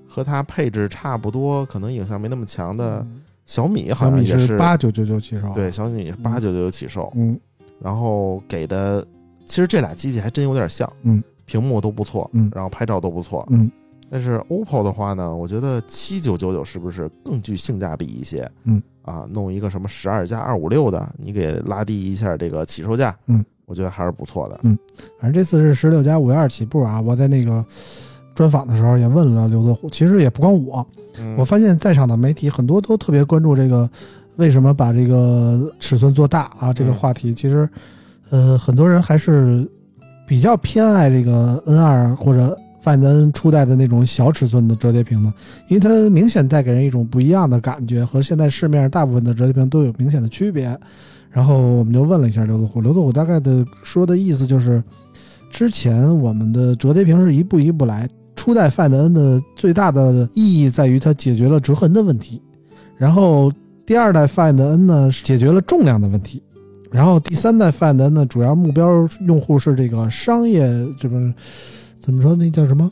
[0.08, 3.06] 和它配置差不多，可能影像没那么强的
[3.48, 5.52] 小米，好像也是八九九九起售。
[5.56, 7.40] 对，小米八九九九起售，嗯。
[7.82, 9.04] 然后给的
[9.46, 12.52] 其实这俩机器还真有点像，嗯，屏幕都不错，嗯。
[12.54, 13.72] 然后拍照都不错，嗯。
[14.10, 18.50] 但是 OPPO 的话呢，我觉得七九九九是不是更具性价比一些？
[18.64, 24.60] 嗯，啊，弄一个什么十二加二五六的，你给拉低一下这个起售价，嗯，我觉得还是不错的。
[24.64, 24.78] 嗯。
[25.20, 27.00] 反正这次是十六加五幺二起步啊！
[27.00, 27.64] 我在那个
[28.38, 30.86] 专访的时候也问了刘作虎，其实也不光我，
[31.20, 33.90] 嗯我发现在场的媒体很多都特别关注这个
[34.36, 37.34] 为什么把这个尺寸做大啊这个嗯话题。
[37.34, 37.68] 其实，
[38.30, 39.68] 呃，很多人还是
[40.28, 45.34] 比较偏爱这个 N 二或者 Find N 初代的那种小尺寸的折叠屏的，
[45.68, 50.80] 因为它明显带给人一种不一样的感觉，和现在市面上大部分的折叠屏都有明显的区别。
[51.32, 54.84] 然后我们就问了一下刘作虎，刘作虎大概的说的意思就是，
[55.50, 62.42] 之前我们的折叠屏是一步一步来，初代 Find N 的最大的意义在于它解决了折痕的问题，
[62.96, 63.52] 然后
[63.86, 66.42] 第二代 Find N 呢是解决了重量的问题，
[66.92, 70.62] 然后第三代 Find N 呢主要目标用户是这个商业，
[70.98, 71.34] 这不是
[72.00, 72.90] 怎么说那叫什么？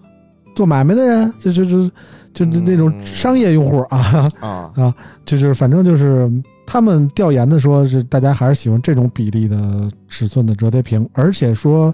[0.55, 1.91] 做买卖的人，就就就
[2.33, 4.27] 就就那种嗯商业用户啊，
[4.75, 6.31] 啊，就是反正就是
[6.65, 11.93] 他们调研的说是大家还是喜欢这种比例的尺寸的折叠屏，而且说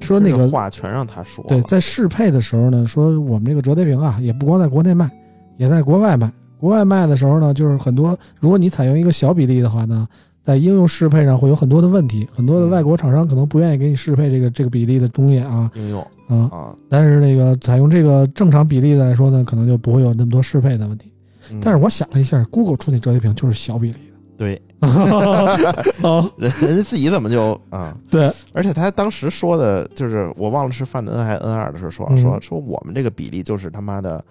[0.00, 1.44] 说那个话全让他说。
[1.46, 5.10] 对，在适配的时候呢，说我们这个折叠屏啊，也不光在国内卖，
[5.56, 6.32] 也在国外卖。
[6.58, 10.06] 国外卖的时候呢，就是很多，如果你采用一个小比例的话呢，
[10.44, 16.36] 在应用适配上会有很多的问题，很多的嗯外国厂商可能不愿意给你适配这个这个比例的东西啊应用啊。
[16.52, 21.10] 啊，但是那个采用这个正常比例的来说呢，可能就不会有那么多适配的问题。
[21.52, 23.98] 嗯但是我想了一下，Google 出那折叠屏就是小比例的
[24.36, 27.94] 对 的啊， 人人家自己怎么就啊？
[28.10, 34.22] 对，而且他当时说的就是我忘了是 Find N 还是 N 二的时候说嗯说说我们这个比例就是他妈的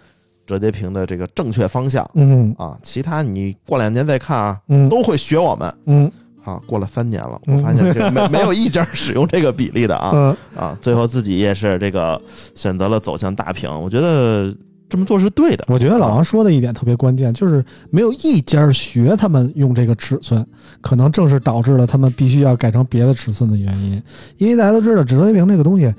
[0.48, 5.74] 折叠屏的这个正确方向嗯啊，其他你过两年再看啊，嗯都会学我们。
[5.86, 6.12] 嗯
[6.44, 10.76] 啊，过了三年了，嗯我发现这个没 没有一家使用这个比例的啊嗯啊！
[10.82, 12.20] 最后自己也是这个
[12.56, 13.70] 选择了走向大屏。
[13.70, 14.52] 我觉得
[14.90, 15.64] 这么做是对的。
[15.68, 20.46] 我觉得老王说的一点特别关键，就是没有一家学他们用这个尺寸，
[20.82, 24.02] 可能正是导致了他们必须要改成别的尺寸的原因。
[24.38, 25.94] 因为大家都知道，折叠屏这个东西，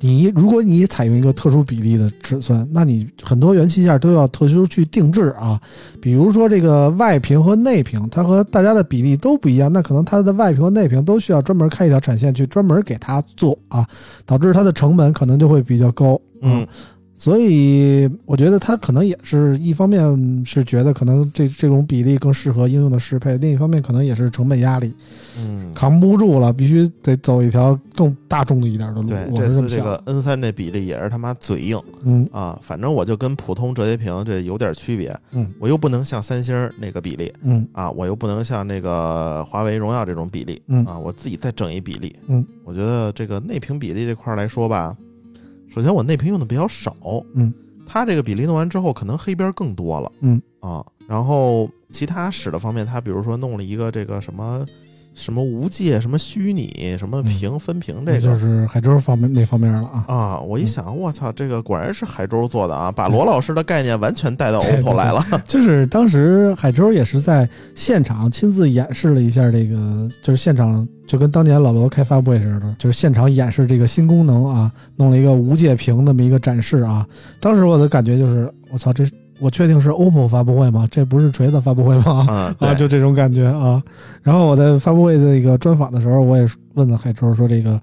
[0.00, 5.60] 你如果你采用一个特殊比例的尺寸，那你很多元器件都要特殊去定制啊。
[6.00, 13.86] 比如说这个外屏和内屏，它和大家的比例都不一样，那可能它的外屏和内屏都需要专门开一条产线去专门给它做啊，
[14.24, 16.18] 导致它的成本可能就会比较高。
[16.42, 16.66] 嗯，
[17.20, 24.90] 所以我觉得他可能也是一方面是觉得可能这这种比例更适合应用的适配，另一方面可能也是成本压力
[25.38, 29.08] 嗯，扛不住了，必须得走一条更大众的一点的路。
[29.10, 29.68] 对，我这是这么想。
[29.68, 32.58] 次这个 N 三这比例也是他妈嘴硬嗯啊！
[32.62, 42.16] 反正我就跟普通折叠屏这有点区别，嗯我又不能像三星那个比例嗯啊，我又不能像那个华为、荣耀这种比例嗯啊，我自己再整一比例。
[42.28, 44.96] 嗯，我觉得这个内屏比例这块来说吧，
[45.70, 46.94] 首先我内屏用的比较少，
[47.34, 47.52] 嗯，
[47.86, 50.40] 它这个比例弄完之后，可能黑边更多了，嗯。
[50.60, 54.66] 啊，然后其他使的方面，它比如说弄了一个这个什么
[55.20, 60.04] 什么无界、什么虚拟、什么屏分屏这个，这就是海州方面那方面了啊。
[60.08, 65.24] 啊，我一想，我操，这个果然是海州做的啊，把罗老师的概念完全带到对对 OPPO 来了。
[65.46, 77.06] 就是当时海州也是在现场亲自演示了一下这个，就是现场就跟当年老罗开发布会似的，就是现场演示这个新功能啊，弄了一个无界屏那么一个展示啊。
[77.38, 79.04] 当时我的感觉就是，我操，这
[79.40, 80.86] 我确定是 OPPO 发布会吗？
[80.90, 82.26] 这不是锤子发布会吗？
[82.28, 83.82] 啊， 啊，就这种感觉啊。
[84.22, 87.80] 然后我在发布会的一个专访的时候，我也问了海州说这个。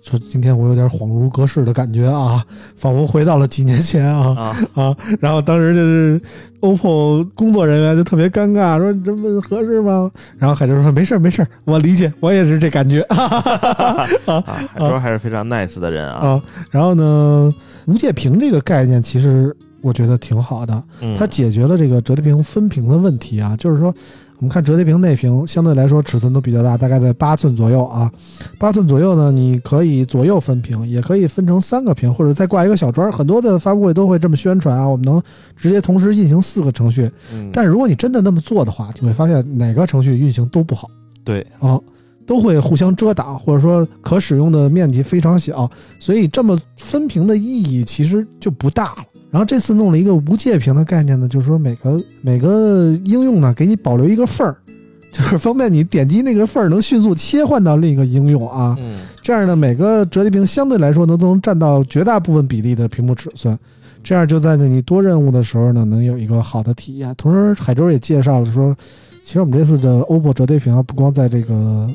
[0.00, 2.42] 说今天我有点恍如隔世的感觉啊，
[2.76, 4.96] 仿佛回到了几年前啊啊，啊！
[5.20, 6.22] 然后当时就是
[6.62, 10.10] OPPO 工作人员就特别尴尬，说这么合适吗？
[10.38, 16.26] 然后海州说没事儿没事儿，我理解，我也是这感觉 啊，海州还是非常 nice 的人啊。
[16.26, 16.42] 啊。
[16.70, 17.52] 然后呢，
[17.84, 23.94] 无界屏这个概念其实我觉得挺好的，嗯它解决了这个折叠屏分屏的问题啊，就是说，
[24.38, 28.10] 我们看折叠屏内屏相对来说尺寸都比较大，大概在八寸左右啊。
[28.58, 33.10] 八寸左右呢，你可以左右分屏，也可以分成三个屏，或者再挂一个小砖。
[33.10, 35.22] 很多的发布会都会这么宣传啊，我们能
[35.56, 37.10] 直接同时运行四个程序。
[37.32, 40.88] 嗯但是如果你真的那么做的话，你会发现哪个程序运行都不好
[41.24, 41.78] 对，啊。
[42.26, 45.66] 都会互相遮挡，或者说可使用的面积非常小，
[45.98, 48.98] 所以这么分屏的意义其实就不大了。
[49.30, 54.56] 然后这次弄了一个无界屏的概念呢，就是说每个每个应用呢给你保留一个缝儿，
[55.12, 58.76] 就是方便你点击那个缝儿能迅速切换到另一个应用啊。
[58.78, 63.58] 嗯这样呢，每个折叠屏相对来说呢都能占到绝大部分比例的屏幕尺寸，
[64.02, 67.14] 这样就在你多任务的时候呢能有一个好的体验。
[67.18, 68.74] 同时，海州也介绍了说，
[69.22, 71.86] 其实我们这次的 OPPO 折叠屏啊，不光在这个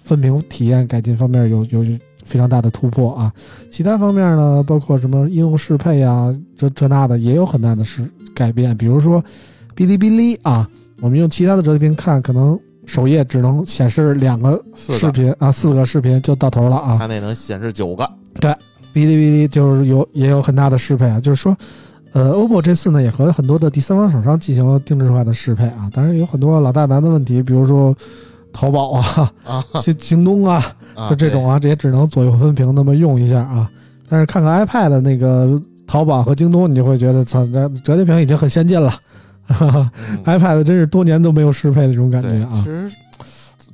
[0.00, 1.84] 分屏体验改进方面有有
[2.26, 3.32] 非常大的突破啊，
[3.70, 8.76] 其他方面呢，包括什么应用适配呀，这这那的也有很大的是改变。
[8.76, 9.22] 比如说
[9.74, 10.68] 哔哩哔哩啊，
[11.00, 16.96] 我们用其他的折叠屏看，可能首页只能显示两个视频啊，四个视频就到头了啊。
[16.98, 18.06] 它那能显示九个。
[18.40, 18.50] 对
[18.92, 21.56] 哔哩哔哩就是有也有很大的适配啊，就是说，
[22.12, 27.94] 呃，OPPO 这次呢也和很多的第三方厂商进行了定制化的适配啊，当然有很多老大难的问题，比如说
[28.56, 30.64] 淘宝啊、啊， 京京东啊，
[30.94, 33.70] 啊就这种啊，这也只能左右分屏那么用一下啊。
[34.08, 38.92] 但是看看 iPad 的那个淘宝和京东，你就会觉得，操，这折叠屏已经很先进了。
[40.24, 42.62] iPad 真是多年都没有适配的这种感觉，啊其。
[42.64, 42.90] 实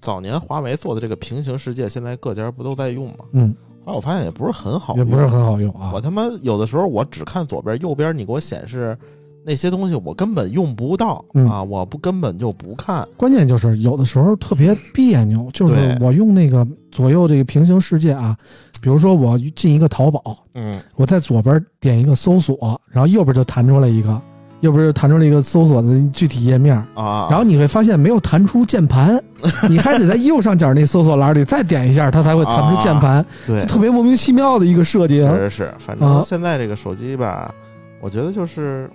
[0.00, 3.18] 早年华为做的这个平行世界，现在各家不都在用吗？
[3.32, 5.26] 嗯，后来我发现也不是很好，也不是。
[5.28, 6.00] 很好用啊我。
[6.00, 8.98] 他妈有的时候我只看左边，右边你给我显示
[9.44, 13.06] 那些东西，我根本用不到、嗯啊，我不根本就不看。
[13.16, 18.36] 关键就是有的时候特别别扭，就是我用那个左右这个平行世界啊，
[18.80, 24.20] 比如说我进一个淘宝，嗯，我在左边点一个搜索，然后右边就弹出来一个，
[24.60, 29.20] 右边就弹出来一个搜索的具体页面，啊，然后你会发现没有弹出键盘，
[29.68, 35.20] 你还得在右上角那搜索栏里再点一下，它才会弹出键盘，对就，特别莫名其妙的一个设计。
[35.20, 37.52] 确实是，反啊正现在这个手机吧，
[38.00, 38.88] 我觉得就是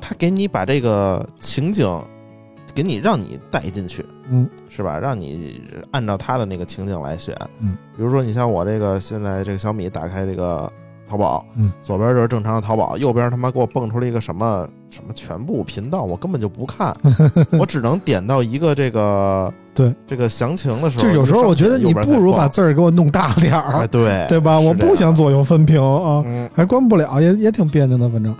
[0.00, 1.86] 它给你把这个情景
[2.74, 4.98] 给你让你带进去，嗯是吧？
[4.98, 5.60] 让你
[5.90, 7.36] 按照他的那个情景来选。
[7.60, 10.70] 嗯，比如说你像我这个现在这个小米打开这个
[11.08, 16.96] 淘宝，嗯，左边就是正常的淘宝，右边他妈给我蹦出了一个什么什么全部频道，我根本就不看，
[17.58, 24.60] 我只能点到一个这个对这个详情的时候，就有时候我觉得你不如把字儿给我弄大点哎儿，对对吧？
[24.60, 26.22] 我不想左右分屏啊。
[26.24, 28.08] 嗯还关不了，也也挺别扭的。
[28.08, 28.32] 反正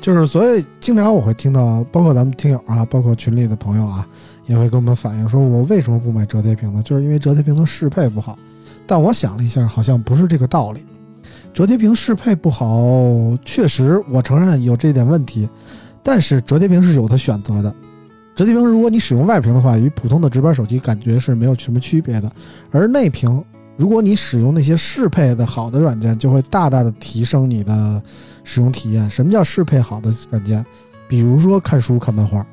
[0.00, 4.06] 就是，所以经常我会听到，包括咱们听友啊，包括群里的朋友啊，
[4.46, 6.82] 也会跟我们反映说，我为什么不买折叠屏呢？
[6.84, 8.38] 就是因为折叠屏的适配不好。
[8.86, 10.86] 但我想了一下，好像不是这个道理。
[11.52, 15.48] 折叠屏适配不好，确实我承认有这点问题，
[16.02, 17.74] 但是折叠屏是有它选择的。
[18.36, 22.30] 折叠屏如果你使用外屏的话，与普通的直板手机感觉是没有什么区别的。
[22.70, 23.44] 而内屏，
[23.78, 28.02] 如果你使用那些适配的好的软件，就会大大的提升你的
[28.42, 29.08] 使用体验。
[29.08, 30.66] 什么叫适配好的软件？
[31.06, 32.44] 比如说看书、看漫画，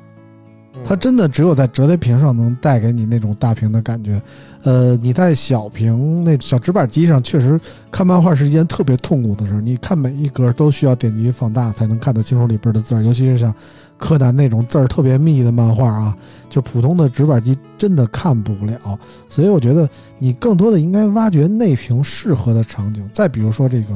[0.84, 4.22] 它真的只有在折叠屏上能带给你那种大屏的感觉。
[4.62, 7.60] 呃，你在小屏那小直板机上，确实
[7.90, 9.60] 看漫画是一件特别痛苦的事儿。
[9.60, 13.52] 你看每一格都需要点击放大才能看得清楚里边的字儿，尤其是像
[13.98, 16.16] 柯南那种字儿特别密的漫画啊，
[16.48, 18.98] 就普通的直板机真的看不了。
[19.28, 19.88] 所以我觉得
[20.18, 23.08] 你更多的应该挖掘内屏适合的场景。
[23.12, 23.94] 再比如说这个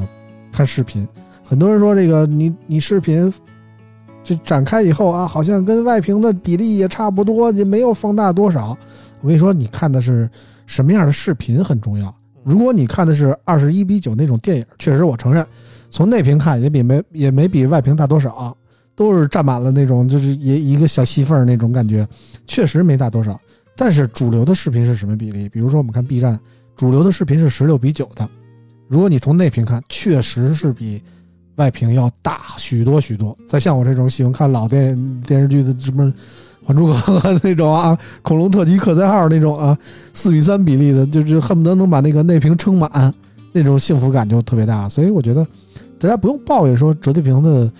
[0.51, 1.07] 看视频，
[1.43, 3.33] 很多人说这个你你视频。
[4.23, 8.77] 这展开以后啊，好像跟外屏的比例也差不多，也没有放大多少。
[9.19, 10.29] 我跟你说，你看的是
[10.67, 12.13] 什么样的视频很重要。
[12.43, 15.43] 如果你看的是二十一比九那种电影，确实我承认，
[15.89, 18.55] 从内屏看也比没也没比外屏大多少，
[19.01, 22.07] 都是占满了那种就是一一个小细缝那种感觉，
[22.45, 23.39] 确实没大多少。
[23.75, 25.49] 但是主流的视频是什么比例？
[25.49, 26.39] 比如说我们看 B 站，
[26.75, 28.29] 主流的视频是十六比九的。
[28.87, 31.01] 如果你从内屏看，确实是比。
[31.57, 33.37] 外屏要大许多许多。
[33.47, 36.05] 再像我这种喜欢看老电电视剧的什么
[36.65, 37.93] 《还珠格格》 那种啊，
[38.23, 39.77] 《恐龙特辑客载号》那种啊，
[40.13, 43.13] 四比三比例的，就是恨不得能把那个内屏撑满，
[43.51, 44.87] 那种幸福感就特别大。
[44.87, 45.45] 所以我觉得
[45.99, 47.71] 大家不用抱怨说折叠屏的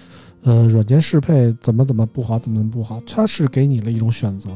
[0.43, 4.49] 呃软件适配怎么怎么不好，怎么怎么不好，它是给你了一种选择，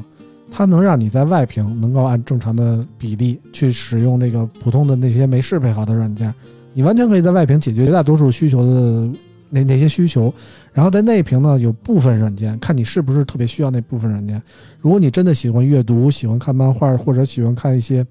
[0.51, 6.33] 它能让你在外屏能够按正常的比例去使用这个普通的那些没适配好的软件。
[6.73, 9.17] 你完全可以在外屏解决绝大多数需求的
[9.49, 10.33] 那 那些需求，
[10.73, 14.41] 然后在内屏呢有部分软件，看你是不是特别需要那部分软件。
[14.81, 18.05] 如果你真的喜欢阅读、喜欢看漫画，或者喜欢看一些，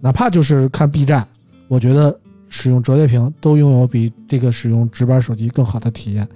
[0.00, 1.26] 哪怕就是看 B 站，
[1.68, 6.26] 我觉得使用折叠屏都拥有比这个使用直板手机更好的体验，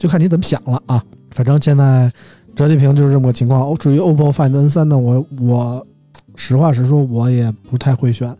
[0.00, 1.00] 就看你怎么想了啊。
[1.30, 2.10] 反正现在
[2.56, 3.72] 折叠屏就是这么个情况。
[3.76, 5.86] 至于 OPPO Find N3 呢，我我
[6.34, 8.34] 实话实说，我也不太会选。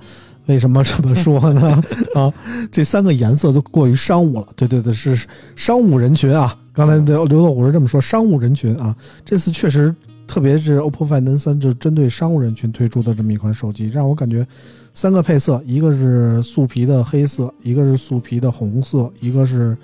[0.46, 1.80] 为什么这么 说呢？
[2.16, 2.32] 啊，
[2.72, 4.46] 这三个颜色都过于商务了。
[4.56, 6.56] 对对对，是商务人群啊。
[6.72, 8.96] 刚才刘刘乐虎是这么说，商务人群啊。
[9.24, 9.94] 这次确实，
[10.26, 14.44] 特别是 OPPO Find N3，就是针对商务人群推出的这么一款手机，让我感觉
[14.92, 19.76] 三个配色，一个是素皮的黑色，一个是素皮的红色，一个是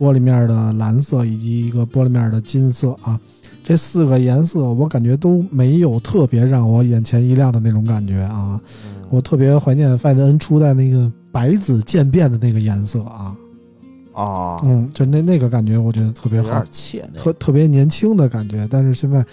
[0.00, 3.20] 玻璃面的蓝色，以及一个玻璃面的金色啊。
[3.62, 8.58] 这四个颜色，我感觉都没有特别让我眼前一亮的那种感觉啊。
[9.10, 13.36] 我特别怀念 Find N 初代那个白紫渐变的那个颜色啊，
[14.14, 16.64] 啊，嗯，就那那个感觉，我觉得特别好，
[17.14, 18.66] 特特别年轻的感觉。
[18.70, 19.24] 但是现在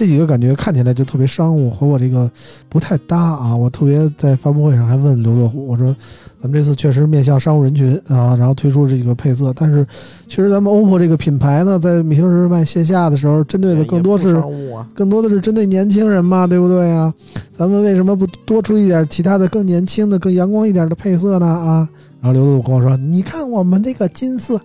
[0.00, 2.30] 这几个感觉看起来就特别商务，和我这个
[2.70, 3.54] 不太搭啊。
[3.54, 5.94] 我特别在发布会上还问刘作虎，我说。
[6.42, 9.86] 咱们这次确实面向商务人群啊，然后推出这几个配色，但是
[10.26, 17.12] 确实咱们 OPPO 这个品牌呢，在平时卖线下的时候，针对的更多是啊更多的是针对年轻人嘛，对不对啊？
[17.58, 21.46] 咱们为什么不多出一点其他的更年轻的、更阳光一点的配色呢？
[21.46, 21.86] 啊？
[22.22, 24.58] 然后刘作虎跟我说：“你看我们这个金色，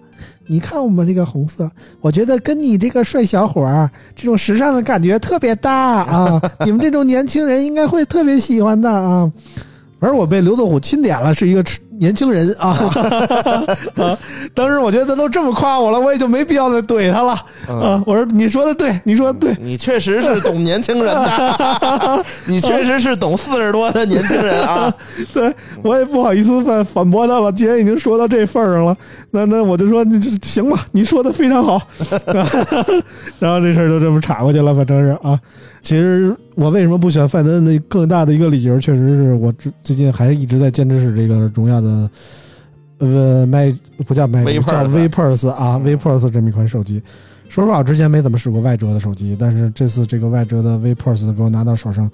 [0.47, 1.69] 你看我们这个红色，
[2.01, 6.41] 我觉得跟你这个帅小伙儿这种时尚的感觉特别搭啊！
[6.65, 9.31] 你们这种年轻人应该会特别喜欢的啊！”
[9.99, 11.63] 而我被刘作虎钦点了，是一个
[11.99, 12.69] 年轻人啊！
[13.95, 14.17] 啊，
[14.53, 17.33] 当时我觉得他都这么夸我了，我也就没必要再怼他了
[17.67, 18.01] 啊！
[18.05, 24.93] 我说你说的对，你说的对，你确实是懂年轻人的， 你确实是懂四十多的年轻人啊！
[25.33, 28.95] 对我也不好意思反反驳他了，既然已经说到这份上了，
[29.31, 31.81] 那那我就说你行吧，你说的非常好。
[33.39, 35.37] 然后这事儿就这么岔过去了，反正是啊。
[35.85, 42.09] 其实我为什么不选范德恩的更大的一个理由，确实是我最最近还是一直在坚持使这个荣耀的
[42.97, 46.99] 呃 My 不叫 My 叫 V Pulse 啊 V Pulse 这么一款手机。
[47.49, 52.09] 说实话，我之前没怎么使过外折的手机，但是这次这个外折的 V Pulse 给我拿到手上，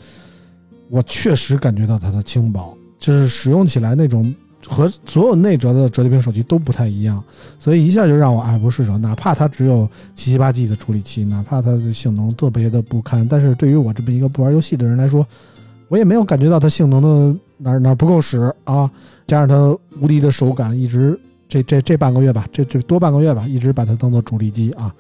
[0.90, 4.36] 我确实感觉到它的轻薄，就是使用起来那种。
[4.68, 7.24] 和所有内折的折叠屏手机都不太一样，
[7.60, 8.98] 所以一下就让我爱不释手。
[8.98, 15.26] 哪怕它只有七七八 G 的处理器，哪怕它的性能特别的不堪，但是对于我这么一个不玩游戏的人来说，
[15.88, 18.90] 我也没有感觉到它性能的哪哪不够使啊。
[19.28, 24.94] 加上它无敌的手感，一直这这这半个月吧，这这多半个月吧，一直把它当做主力机啊。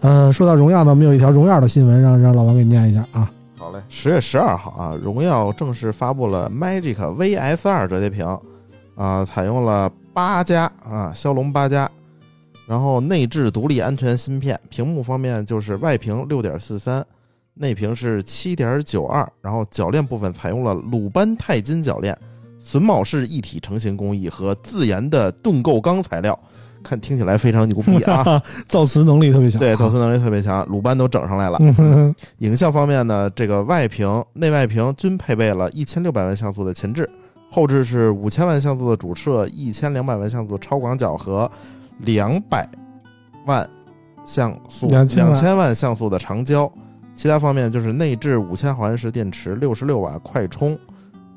[0.00, 3.30] 呃，说到荣耀呢，我们有一条荣耀的新闻，让让老王给念一下啊。
[3.56, 8.24] 好嘞，十月十二号啊，荣耀正式发布了 Magic VS 二折叠屏。
[8.98, 11.88] 啊，采用了八加啊，骁龙八加，
[12.66, 17.06] 然后内置独立安全芯片，屏幕方面就是外屏六点四三，
[17.54, 22.18] 内屏是七点九二，然后铰链部分采用了鲁班钛金铰链，
[22.60, 26.36] 榫卯式一体成型工艺和自研的盾构钢材料，
[26.82, 28.42] 看听起来非常牛逼啊！
[28.66, 29.60] 造词能力特别强。
[29.60, 31.58] 对，造词能力特别强，鲁班都整上来了。
[32.38, 37.08] 影像方面呢，这个外屏、内外屏均配备了一千六百万像素的前置，
[37.50, 41.50] 后置是五千万像素的主摄、一千两百万像素的超广角和
[41.98, 42.68] 两百
[43.46, 43.68] 万
[44.24, 45.34] 像素、2000两万。
[45.34, 46.70] 千万像素的长焦。
[47.14, 50.78] 其他方面就是内置五千毫安时电池、六十六瓦快充，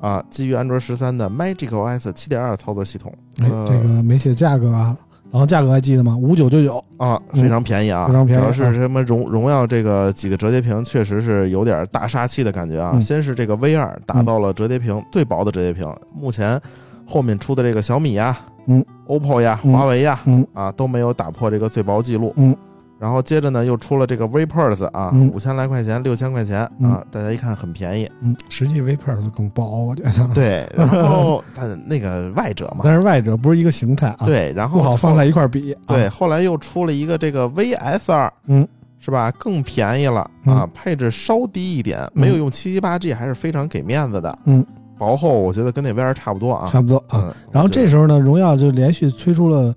[0.00, 4.96] 啊，基于安卓十三的 Magic OS 七点二操作系统，哎，呃这个没写价格啊，
[5.32, 6.16] 然后价格还记得吗？
[6.20, 6.76] 五九九九。
[6.98, 12.92] 啊，嗯非常便宜啊，非常便宜主要是什么荣荣耀这个几个折叠屏，确实是有点大杀器的感觉啊。
[12.94, 16.60] 嗯先是这个 V 二打造了折叠屏、最薄的折叠屏，目前
[17.06, 22.32] 后面出的这个小米呀、嗯、OPPO 呀、嗯华为呀、嗯啊都没有打破这个最薄记录。
[22.36, 22.54] 嗯，
[23.02, 28.08] 然后接着呢又出了这个 V Pulse 啊，嗯五千来块钱，六千块钱嗯啊，大家一看很便宜。
[28.20, 35.72] 嗯，实际 Vapor 更薄，我觉得。，对， 然后它那个外折嘛，但是外折不是一个形态啊，，对，然后不好放在一块儿比。
[35.72, 38.64] 啊对，，后来又出了一个这个 VS 二，嗯，
[39.00, 39.32] 是吧？
[39.32, 44.38] 更便宜了啊，配置稍低一点，没有用七七八 G，还是非常给面子的。
[44.44, 44.64] 嗯，
[44.96, 46.68] 薄厚我觉得跟那 VR 差不多啊。
[46.70, 47.24] 差不多啊。
[47.24, 49.74] 嗯，然后这时候呢，荣耀就连续推出了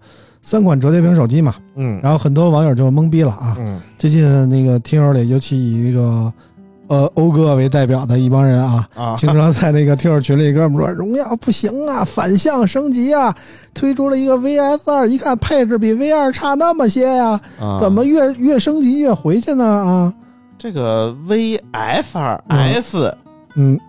[0.48, 3.58] 三款折叠屏手机嘛，嗯，然后很多网友就懵逼了啊。
[3.60, 3.82] 嗯。
[3.98, 6.32] 最近那个听友里，尤其以这个
[6.88, 13.36] 呃欧哥为代表的一帮人啊，啊，经常在那个听友群里跟我们说，荣耀不行啊，反向升级啊，
[13.74, 17.80] 推出了一个 VS 二，一看配置比 V 二差那么些呀、啊。
[17.82, 20.14] 怎么越越升级越回去呢啊？
[20.60, 21.60] 这个 VS
[22.20, 23.18] 二嗯 S
[23.56, 23.80] 嗯，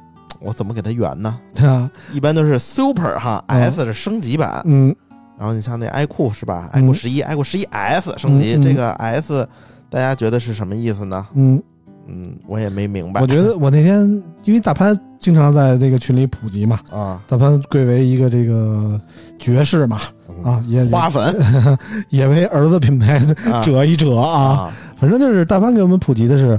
[0.41, 1.39] 我怎么给它圆呢？
[1.55, 4.95] 对啊，一般都是 Super 哈嗯，S 是升级版，嗯
[5.39, 6.71] 然后你像那 iQOO 是吧？
[6.73, 9.47] 嗯？iQOO 十一、iQOO 十一 S 升级，这个 S
[9.91, 11.27] 大家觉得是什么意思呢？
[11.35, 11.63] 嗯，
[12.07, 13.21] 嗯，我也没明白。
[13.21, 14.01] 我觉得我那天
[14.45, 17.23] 因为大潘经常在这个群里普及嘛，啊。
[17.29, 19.01] 大潘贵为一个这个
[19.39, 20.01] 爵士嘛，
[20.45, 21.35] 啊，也花粉。
[22.11, 23.19] 也为儿子品牌
[23.51, 23.63] 啊。
[23.63, 24.41] 折一折啊。
[24.41, 24.73] 啊。
[24.97, 26.59] 反正就是大潘给我们普及的是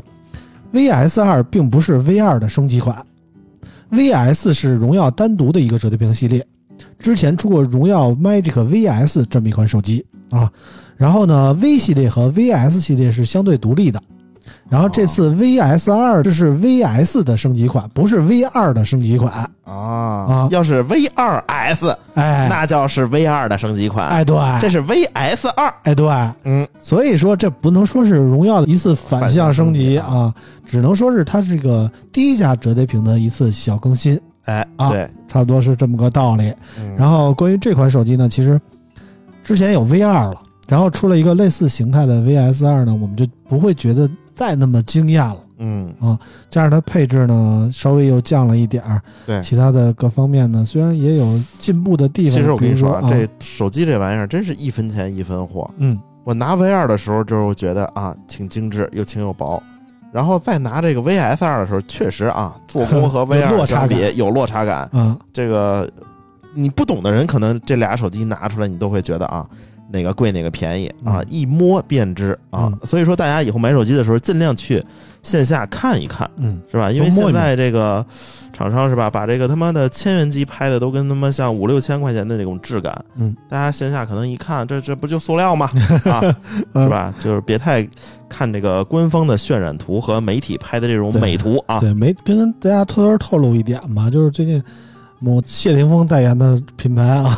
[0.71, 2.95] ，VS 二并不是 V 二的升级款
[3.91, 6.45] ，VS 是荣耀单独的一个折叠屏系列，
[6.99, 10.51] 之前出过荣耀 Magic VS 这么一款手机啊。
[10.95, 14.01] 然后呢，V 系列和 VS 系列是相对独立的。
[14.69, 19.31] 然后这次 VS 二这是 VS 的升级款，不是 V 二的升级款。
[19.63, 25.73] 啊啊要是 V 二 S，哎，那叫是 V 二的升级款，哎对，这是 VS 二。
[25.83, 26.07] 哎对，
[26.43, 30.33] 嗯，所以说这不能说是荣耀的一次反向升级啊，
[30.65, 36.53] 只能说是它这个第一家折叠屏的一次小更新，哎，啊对，差不多是这么个道理。
[36.79, 38.59] 嗯然后关于这款手机呢，其实
[39.43, 45.37] 之前有 V 二了，然后出了一个类似形态的 VS 二呢，我们就不会觉得再那么惊艳了。
[45.59, 46.19] 嗯啊，
[46.49, 49.41] 加上它配置呢稍微又降了一点儿，对。
[49.41, 52.35] 其他的各方面呢虽然也有进步的地方。
[52.35, 55.69] 其实我跟你说，这手机这玩意儿真是一分钱一分货。
[55.77, 59.61] 嗯我拿 V 二的时候，就是觉得啊，挺精致又轻又薄。
[60.13, 64.89] 然后再拿这个 VS 二的时候，确实啊，做工和 V 二相差感比有落差感。
[64.93, 65.89] 嗯这个
[66.53, 69.45] 你不懂的人，可能这俩手机拿出来，你都会觉得啊，
[69.91, 72.71] 哪个贵哪个便宜啊嗯，一摸便知啊。
[72.83, 74.83] 所以说，大家以后买手机的时候，尽量去
[75.23, 76.91] 线下看一看，嗯是吧？
[76.91, 78.05] 因为现在这个
[78.53, 85.69] 厂商是吧，把这个他妈的千元机拍的都跟他妈像五六千块钱的那种质感，嗯，大家线下可能一看，这这不就塑料吗？
[86.05, 86.21] 啊，
[86.73, 87.13] 是吧？
[87.19, 87.87] 就是别太
[88.27, 91.79] 看这个官方的渲染图和媒体拍的这种美图啊。
[91.79, 94.61] 对，没跟大家偷偷透露一点嘛，就是最近
[95.19, 97.35] 某谢霆锋代言的品牌啊。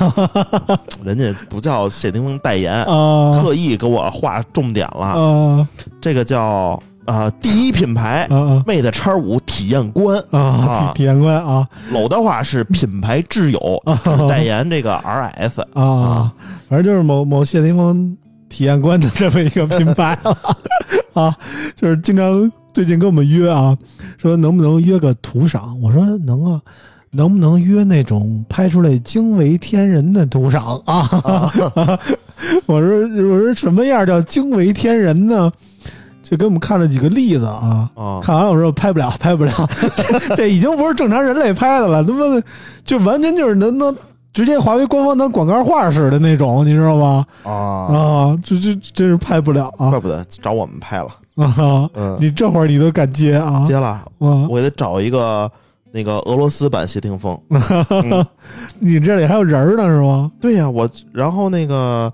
[1.04, 3.42] 人家不叫谢霆锋代言，啊。
[3.42, 5.68] 特意给我划重点了，啊。
[6.02, 10.92] 这个叫啊第一品牌啊 Mate 叉五体验官，啊！
[10.94, 11.68] 体体验官啊。
[11.92, 15.62] 搂的话是品牌挚友，只代言这个 RS。
[15.74, 16.34] 啊，
[16.68, 18.18] 反正就是某某谢霆锋
[18.50, 20.18] 体验官的这么一个品牌。
[21.14, 21.36] 啊，
[21.76, 23.76] 就是经常最近跟我们约啊，
[24.18, 25.80] 说能不能约个图赏？
[25.82, 26.62] 我说能啊。
[27.12, 31.08] 能不能约那种拍出来惊为天人的图赏啊？
[32.68, 35.52] 我说我说什么样叫惊为天人呢？
[36.22, 39.52] 就给我们看了几个例子啊，啊，看完了我说拍不了，拍不了，
[39.96, 42.44] 这 这已经不是正常人类拍的了，他妈的
[42.84, 43.96] 就完全就是能能
[44.32, 47.26] 直接华为官方当广告画似的那种，你知道吗？
[47.44, 51.08] 啊，啊，这这真是拍不了啊怪不得找我们拍了。
[51.36, 51.90] 啊！
[51.96, 53.64] 嗯，你这会儿你都敢接啊？
[53.66, 55.50] 接了，啊，我给他找一个
[55.92, 57.40] 那个俄罗斯版谢霆锋。
[57.50, 58.26] 嗯
[58.80, 60.32] 你这里还有人呢是吗？
[60.40, 62.12] 对呀，我然后那个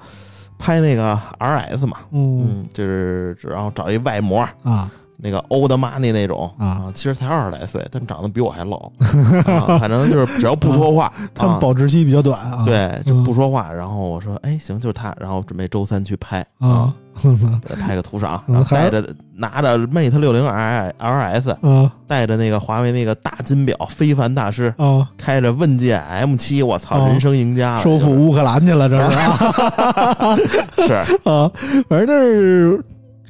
[0.57, 6.91] 拍那个 RS 嘛，嗯嗯，就是然后找一外模，啊，那个 old money 那种啊。
[6.93, 8.78] 其实才二十来岁，但长得比我还老。
[9.45, 11.59] 啊反正就是只要不说话， 他们啊。
[11.59, 12.63] 保质期比较短啊。
[12.66, 13.24] 对就嗯。
[13.24, 13.72] 不说话。
[13.72, 15.16] 然后我说，哎，行，就是他。
[15.20, 19.03] 然后准备周三去拍啊， 给他拍个图赏，嗯然后带着
[19.36, 29.16] 拿着 Mate 六零 R R S，啊带着那个华为那个大金表非凡大师，啊，开着问界 M 七，我操，啊人生赢家了，收复乌克兰去了，这是。
[29.16, 30.38] 啊
[30.78, 30.93] 是。
[31.30, 31.49] 啊，
[31.89, 32.84] 反正就是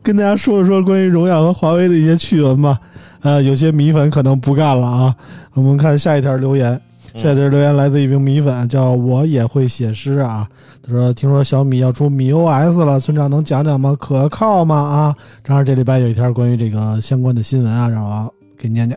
[0.06, 2.80] 跟大家说一说关于荣耀和华为的一些趣闻吧。
[3.22, 5.16] 呃，有些米粉可能不干了啊。
[5.56, 6.80] 我们看下一条留言，
[7.16, 10.48] 下一条留言来自一名米粉，叫我也会写诗啊。
[10.84, 13.98] 他说：“听说小米要出米 OS 了，村长能讲讲吗？
[14.00, 14.76] 可靠吗？
[14.76, 18.96] 啊，正好这礼拜有一条关于这个相关的新闻啊，让我给念念。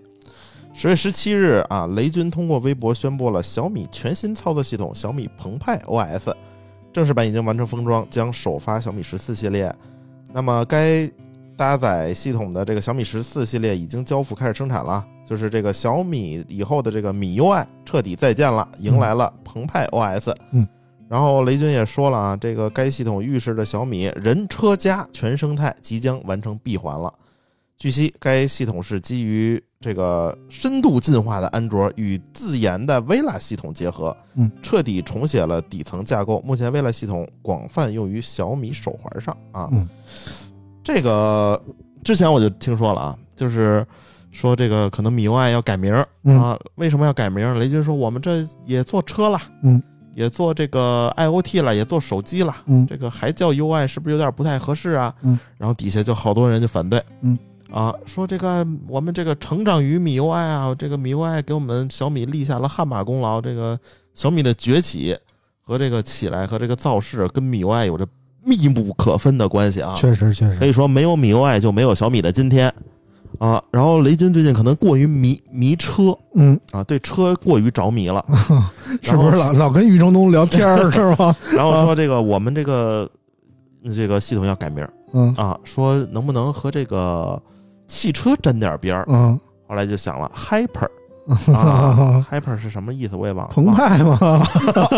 [0.75, 6.35] 十月十七日啊，雷军通过微博宣布了小米全新操作系统小米澎湃 OS
[6.93, 9.75] 正式版已经完成封装，将首发小米十四系列。
[10.33, 11.11] 那么该
[11.57, 20.35] 搭载系统的这个小米十四系列已经交付开始生产了，就是这个小米以后的这个米 UI 彻底再见了，迎来了澎湃 OS。
[20.53, 20.67] 嗯。
[21.09, 27.11] 然后雷军也说了啊，这个该系统预示着小米人车家全生态即将完成闭环了。
[27.79, 36.43] 据悉，该系统是基于这个深度进化的安卓与自研的 Vela 系统结合，嗯，彻底重写了底层架构。
[36.45, 39.69] 目前 Vela 系统广泛用于小米手环上啊。
[39.71, 39.89] 嗯，
[40.83, 41.63] 这个
[42.03, 43.87] 之前我就听说了啊，就是
[44.33, 46.59] 说这个可能米 UI 要改名啊。
[46.75, 47.55] 为什么要改名儿？
[47.61, 49.81] 雷军说我们这也做车了，嗯，
[50.17, 52.57] 也做这个 IOT 了，也做手机了。
[52.67, 55.15] 嗯这个还叫 UI 是不是有点不太合适啊？
[55.23, 57.39] 嗯，然后底下就好多人就反对，嗯，
[57.71, 63.79] 啊，说这个我们这个成长于米 UI 啊，这个米 UI 给我们小米立下了汗马功劳，这个
[64.15, 65.17] 小米的崛起
[65.63, 68.07] 和这个起来和这个造势跟米 UI 有着
[68.43, 72.73] 密不可分的关系啊，确实，确实，可以说没有米 UI 就没有小米的今天。
[73.39, 78.25] 啊，然后雷军最近可能过于迷迷车嗯，啊，对车过于着迷了，
[79.03, 81.37] 是不是老老跟余承东聊天儿 是吗？
[81.53, 83.09] 然后说这个我们这个
[83.95, 87.41] 这个系统要改名嗯啊，说能不能和这个
[87.89, 89.05] 汽车沾点边儿？
[89.09, 90.87] 嗯，后来就想了，hyper
[91.53, 93.15] 啊，hyper 是什么意思？
[93.15, 93.53] 我也忘了。
[93.55, 94.47] 澎湃嘛，啊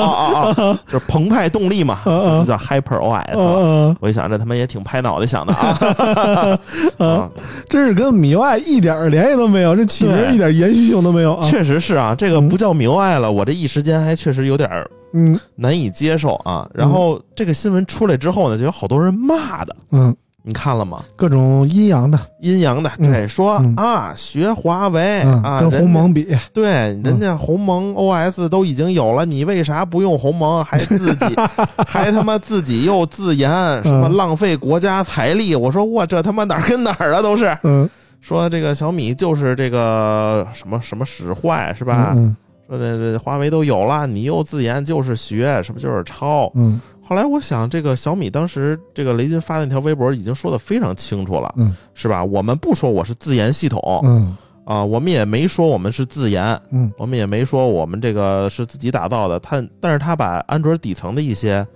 [0.00, 0.78] 啊啊！
[0.86, 3.34] 就是澎湃动力嘛，啊 就叫 hyper OS。
[3.34, 6.58] 嗯我一想，这他妈也挺拍脑袋想的啊！
[7.04, 7.28] 啊，
[7.68, 11.42] 真是跟米 UI 一点儿联系都没有，这起名对一点延续性都没有啊。
[11.42, 14.70] 确实是啊，这个不叫米 UI 了，我这一时间还确实有点
[15.12, 16.68] 嗯难以接受啊。
[16.72, 21.02] 然后这个新闻出来之后呢，就有好多人骂的，嗯，你看了吗？
[21.16, 26.64] 各种阴阳的，阴阳的，嗯对，说嗯啊，学华为嗯，啊，跟鸿蒙比，对，
[27.04, 31.36] 人家鸿蒙 OS 都已经有了，你为啥不用鸿蒙，还自己
[31.86, 33.50] 还他妈自己又自研，
[33.82, 35.54] 什么嗯浪费国家财力？
[35.54, 37.20] 我说我这他妈哪儿跟哪儿啊？
[37.22, 37.88] 都是嗯，
[38.20, 42.12] 说这个小米就是这个什么什么使坏是吧？
[42.16, 42.34] 嗯
[42.68, 46.48] 说这这华为都有了，你又自研就是学，是不是就是抄？
[46.54, 46.80] 嗯
[47.10, 52.24] 后来我想，这个小米当时这个雷军发那条微博已经说的非常清楚了，嗯是吧？
[52.24, 59.40] 我们不说我是自研系统，嗯啊，我们也没说我们是自研，嗯我们也没说我们这个是自己打造的。
[59.40, 61.66] 他，但是他把安卓底层的一些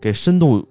[0.00, 0.64] 给深度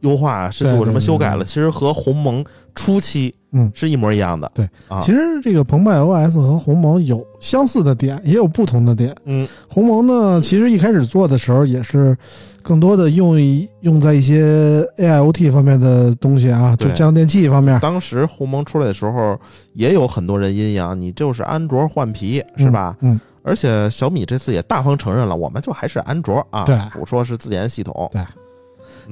[0.00, 2.44] 优化、深度什么修改了，对对其实和鸿蒙
[2.74, 4.50] 初期嗯是一模一样的。
[4.54, 9.14] 对啊，其实这个澎湃 OS 和鸿蒙有相似的点，也有不同的点。
[9.24, 12.16] 嗯鸿蒙呢，其实一开始做的时候也是
[12.62, 17.78] 更多的用于用在一些 AIoT 方面的东西啊，就对家用电器方面。
[17.80, 19.38] 当时鸿蒙出来的时候，
[19.72, 22.96] 也有很多人阴阳，你就是安卓换皮是吧？
[23.00, 23.18] 嗯？
[23.42, 28.08] 而且小米这次也大方承认了，我们就还是安卓啊，对不说是自研系统。
[28.12, 28.26] 对嗯，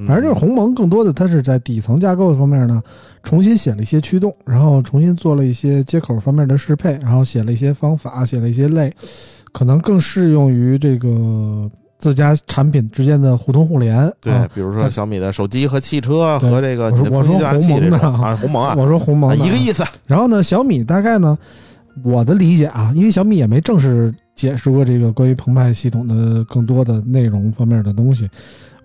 [0.05, 2.81] 反正就是鸿蒙更多的它是在底层架构方面呢，
[3.23, 8.93] 重新写了一些驱动，然后重新做了一些接口方面的适配，然后写了一些方法，写了一些类，
[9.51, 14.11] 可能更适用于这个自家产品之间的互通互联。
[14.19, 19.83] 对啊，，比如说小米的手机和汽车和这个我说鸿蒙的种啊，鸿蒙啊，我说鸿蒙一个意思。
[20.05, 21.37] 然后呢，小米大概呢，
[22.03, 28.29] 我的理解啊，因为小米也没正式解释过这个关于澎湃系统的更多的内容方面的东西。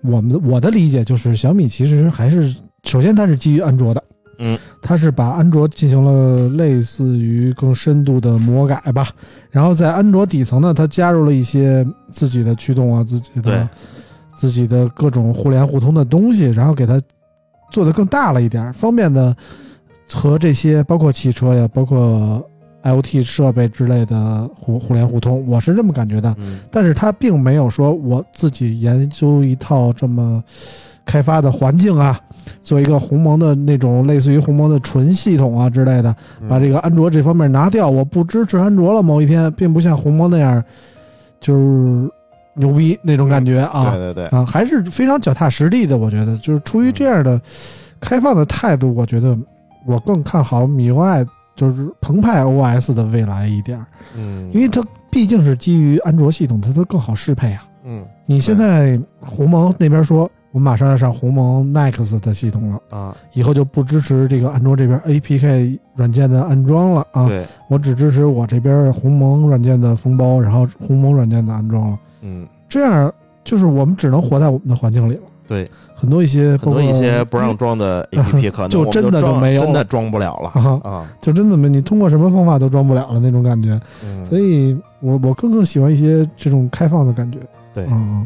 [0.03, 4.03] 我们我的理解就是，小米其实还是首先它是基于安卓的，
[4.39, 9.09] 嗯，它是把安卓进行了类似于更深度的魔改吧。
[9.49, 13.69] 然后在安卓底层呢，它加入了一些自己的驱动啊，自己的
[14.35, 16.99] 自己的各种互联互通的东西，然后给它
[17.71, 19.35] 做的更大了一点，方便的
[20.11, 22.43] 和这些包括汽车呀，包括
[22.83, 26.35] IoT 设备之类的互互联互通，我是这么感觉的。
[26.39, 30.43] 嗯，但是它并没有说我自己研究一套这么
[31.05, 32.19] 开发的环境啊，
[32.63, 36.15] 做一个鸿蒙的那种类似于鸿蒙的纯系统啊之类的，
[36.47, 39.01] 把这个个安卓这方面拿掉，我不支持安卓了。
[39.01, 40.63] 某一天，并不像鸿蒙那样，
[41.39, 42.09] 就是
[42.53, 45.97] 牛逼那种感觉啊对对对，啊，还是非常脚踏实地的。
[45.97, 47.39] 我觉得，就是出于这样的
[47.99, 49.37] 开放的态度，我觉得
[49.85, 51.25] 我更看好米 UI，
[51.69, 53.85] 就是澎湃 OS 的未来一点儿，
[54.17, 57.63] 嗯，因为它毕竟是基于安卓系统，它都更好适配啊。
[57.83, 71.99] 嗯你现在鸿蒙那边说，我们马上要上鸿蒙 Next 的系统了，啊，以后就不支持这个安卓这边 APK 软件的安装了啊，对，我只支持我这边鸿蒙软件的封包，然后鸿蒙软件的安装了。
[72.21, 75.21] 嗯这样就是我们只能活在我们的环境里了。
[75.47, 75.69] 对，
[76.01, 83.79] 很多一些很多一些不让装的 APP 可能就真的就装没有真的装不了了啊，啊，就真的没你通过什么方法都装不了了那种感觉。
[84.03, 87.37] 嗯，所以我我更更喜欢一些这种开放的感觉。
[87.71, 87.85] 对。
[87.91, 88.25] 嗯，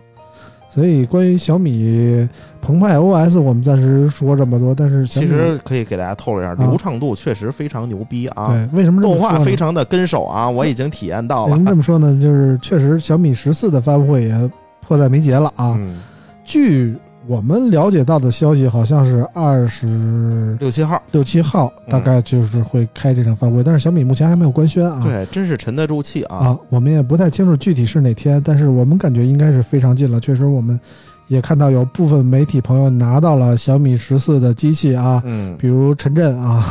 [0.69, 2.25] 所以关于小米
[2.61, 6.55] 澎湃 OS，我们暂时说这么多，但是其实可以给大家透露一下，啊。
[6.59, 11.51] 流畅度确实非常牛逼啊，对为什么这么动画非常的跟手啊，我已经体验到了。
[11.51, 11.69] 为什么。
[11.71, 12.17] 这么说呢？
[12.21, 14.49] 就是确实小米十四的发布会也
[14.81, 15.75] 迫在眉睫了啊。
[15.77, 15.99] 嗯，
[16.45, 16.95] 据
[17.27, 25.01] 我们了解到的消息，好像是二十六七号，六七号，嗯大概就是会开这场发布会，但是小米目前还没有官宣啊。
[25.03, 26.37] 对，真是沉得住气啊。
[26.37, 30.19] 啊，我们也不太清楚具体是哪天，但是我们感觉应该是非常近了。
[30.19, 30.79] 确实，我们
[31.27, 35.55] 也看到有部分媒体朋友拿到了小米十四的机器啊，嗯。
[35.57, 36.63] 比如陈震啊。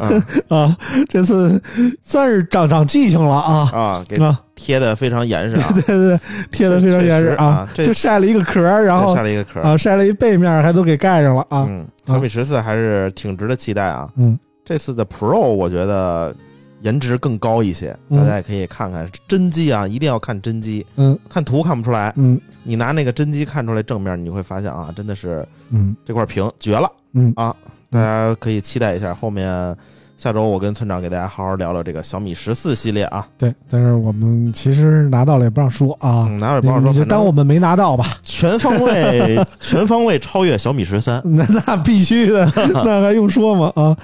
[0.00, 0.76] 嗯 啊，
[1.08, 1.60] 这次
[2.02, 3.70] 算是长长记性了啊。
[3.72, 6.20] 啊，给啊，贴的非常严实啊， 对对对，
[6.50, 7.68] 贴的非常严实啊。
[7.74, 9.60] 就晒了一个壳儿，然后晒了一个壳。
[9.60, 11.64] 啊晒了一背面，还都给盖上了啊。
[11.68, 14.08] 嗯，小米十四还是挺值得期待啊。
[14.16, 16.34] 嗯，这次的 Pro 我觉得
[16.82, 27.54] 颜值更高一些，嗯大家也可以看看真机啊，一定要看真机，嗯看图看不出来，嗯你拿那个真机看出来正面，你会发现啊，真的是嗯这块屏绝了嗯啊！
[27.90, 29.74] 大家可以期待一下后面。
[30.18, 38.16] 下周我跟村长给大家好好聊聊这个小米十四系列啊，对，但是我们其实拿到了也不让说啊，嗯，哪有你帮我说，就当我们没拿到吧。
[38.22, 42.50] 全方位 全方位超越小米十三，那那必须的，
[42.82, 43.70] 那还用说吗？
[43.76, 43.94] 啊，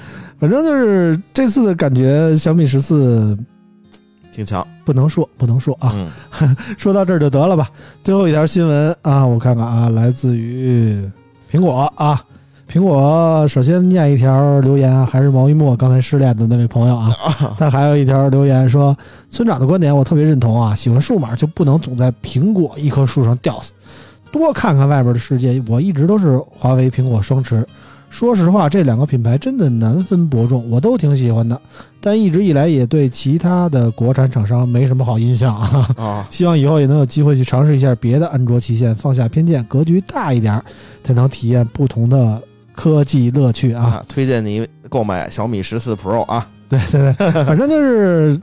[0.43, 3.39] 反正就是这次的感觉，小米十四
[4.35, 5.95] 挺强，不能说，不能说啊，
[6.41, 7.71] 嗯 说到这儿就得了吧。
[8.03, 11.01] 最后一条新闻啊，我看看啊，来自于
[11.49, 12.21] 苹果啊。
[12.69, 17.17] 苹果首先念一条留言啊，还是毛一墨刚才失恋的那位朋友啊，
[17.57, 18.97] 他还有一条留言说，
[19.31, 23.73] 村长的观点我特别认同啊，喜欢数码就不能总在苹果一棵树上吊死，
[24.33, 25.63] 多看看外边的世界。
[25.69, 27.65] 我一直都是华为、苹果双持，
[28.13, 31.59] 说实话，这两个品牌真的难分伯仲，我都挺喜欢的，
[31.99, 35.89] 但一直以来也对其他的国产厂商没什么好印象啊。
[35.97, 40.63] 啊， 希望以后也能有机会去尝试一下别的安卓旗舰，放下偏见，格局大一点儿，
[41.03, 42.41] 才能体验不同的
[42.75, 43.85] 科技乐趣啊！
[43.85, 48.39] 啊，推荐你购买小米十四 Pro 啊， 对对对，反正就是，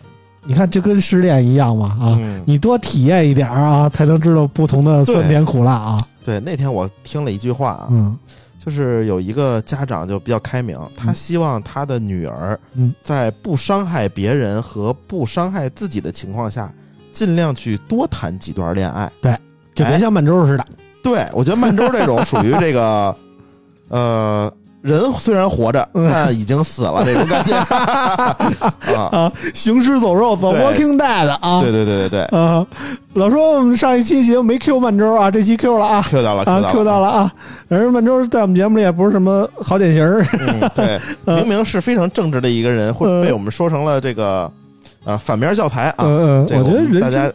[0.46, 5.98] 你看就跟失恋一样嘛啊，嗯，你多体验一点儿啊，才能知道不同的酸甜苦辣啊。
[6.26, 8.18] 对，那天我听了一句话啊，嗯
[8.60, 12.94] 就是有一个家长就比较开明，他希望他的女儿嗯。
[13.02, 16.72] 在不伤害别人和不伤害自己的情况下，
[17.14, 19.10] 尽量去多谈几段恋爱。
[19.22, 19.34] 对
[19.74, 20.66] 就别像曼周似的，
[21.02, 23.16] 对我觉得曼周这种属于这个，
[23.88, 28.38] 呃，人虽然活着，嗯但已经死了这种感觉 啊。
[29.12, 31.62] 啊，行尸走肉对 Walking Dead 啊。
[31.62, 32.66] 对对对对对啊，
[33.16, 36.06] 老说我们上一期节目没 Q 曼周啊，这期 Q 了啊。
[36.10, 37.08] ，Q 到了啊，Q 到了。
[37.10, 37.34] 啊！
[37.68, 41.00] 反正曼周在我们节目里也不是什么好典型儿，嗯，对，
[41.36, 44.50] 明明是非常正直的一个人，会被我们说成了这个
[45.06, 46.06] 啊反面教材啊。
[46.06, 47.34] 呃，这个我觉得人大家生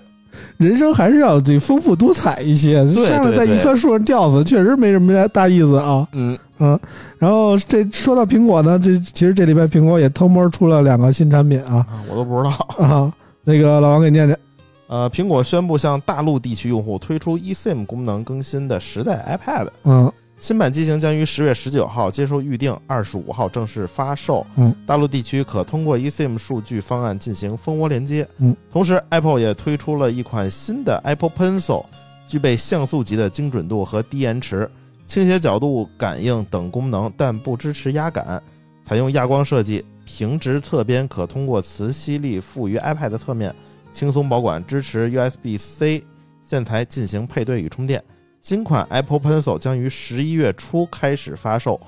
[0.57, 6.07] 人生还是要这丰富多彩一些，对这样在一棵树上吊死，确实没什么大意思啊。
[6.13, 6.79] 嗯嗯，
[7.19, 12.51] 然后这说到苹果呢，这其实这礼拜苹果也偷摸出了两个新产品啊啊，我都不知道。
[12.79, 13.13] 啊，
[13.45, 14.39] 那个老王给念念，
[14.87, 24.45] 呃，苹果宣布向大陆地区用户推出 eSIM 功能更新的十代 iPad，嗯新版机型将于十月十九号接受预定，二十五号正式发售。
[24.57, 28.29] 嗯，大陆地区可通过 eSIM 数据方案进行蜂窝连接。
[28.39, 31.85] 嗯，同时 Apple 也推出了一款新的 Apple Pencil，
[32.29, 34.69] 具备像素级的精准度和低延迟、
[35.07, 38.43] 倾斜角度感应等功能，但不支持压感，
[38.85, 43.55] 采用亚光设计，平直侧边可通过磁吸力附于 iPad 侧面，
[43.93, 46.03] 轻松保管，支持 USB-C
[46.43, 48.03] 线材进行配对与充电。
[48.41, 51.81] 新款 Apple Pencil 将于十一月初开始发售，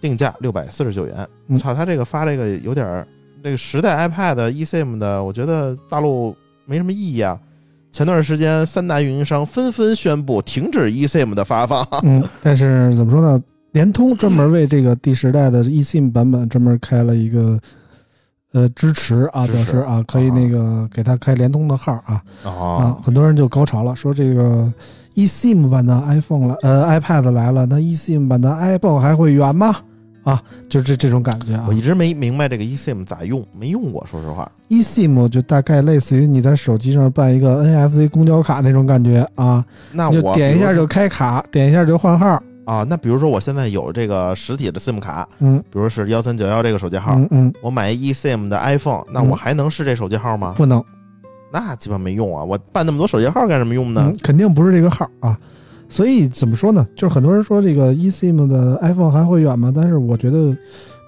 [0.00, 1.28] 定价六百四十九元。
[1.48, 3.06] 嗯操，他这个发这个有点儿，
[3.42, 7.40] 这个十代 iPad eSIM 的，我觉得大陆没什么意义啊。
[7.94, 11.86] 前段时间三大运营商纷纷宣布停止 eSIM 的发放。
[12.02, 13.40] 嗯，但是怎么说呢？
[13.70, 17.56] 联通专门为这个第十代的 eSIM 版本专门开了一个
[18.52, 24.68] 呃支持啊，持表示啊可以那个给他开联通的号啊啊哦，，很多人就高潮了，说这个
[25.14, 29.72] eSIM 版的 iPhone 了，呃 iPad 来了，那 eSIM 版的 iPhone 还会远吗？
[30.24, 31.72] 啊，就这这种感觉啊我。
[31.72, 34.50] 一直没明白这个 eSIM 咋用，没用过，说实话。
[34.70, 42.42] eSIM 就大概类似于你在手机上办一个 NFC 公交卡那种感觉啊，那我点一下就开卡，点一下就换号。
[42.64, 50.54] 啊，那比如说我现在有这个实体的 SIM 卡，嗯比如是幺三九幺这个手机号，嗯嗯，我买一 eSIM 的 iPhone，那我嗯还能是这手机号吗？
[50.56, 50.82] 不能，
[51.52, 52.42] 那基本没用啊！
[52.42, 55.38] 我办那么多手机号干什么用呢嗯？，肯定不是这个号啊。
[55.88, 56.86] 所以怎么说呢？
[56.96, 59.72] 就是很多人说这个 eSIM 的 iPhone 还会远吗？
[59.74, 60.56] 但是我觉得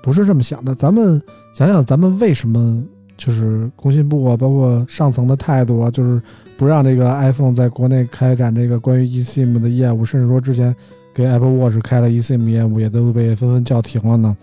[0.02, 0.74] 不是这么想的。
[0.74, 1.20] 咱们
[1.54, 2.82] 想想，咱们为什么
[3.16, 6.20] 就是工信部啊，包括上层的态度啊，就是
[6.56, 10.74] 不让这个 iPhone 在国内开展这个关于 eSIM 的业务，甚至说之前
[11.14, 14.36] 给 Apple Watch 开了 eSIM 业务，也都被纷纷叫停了呢？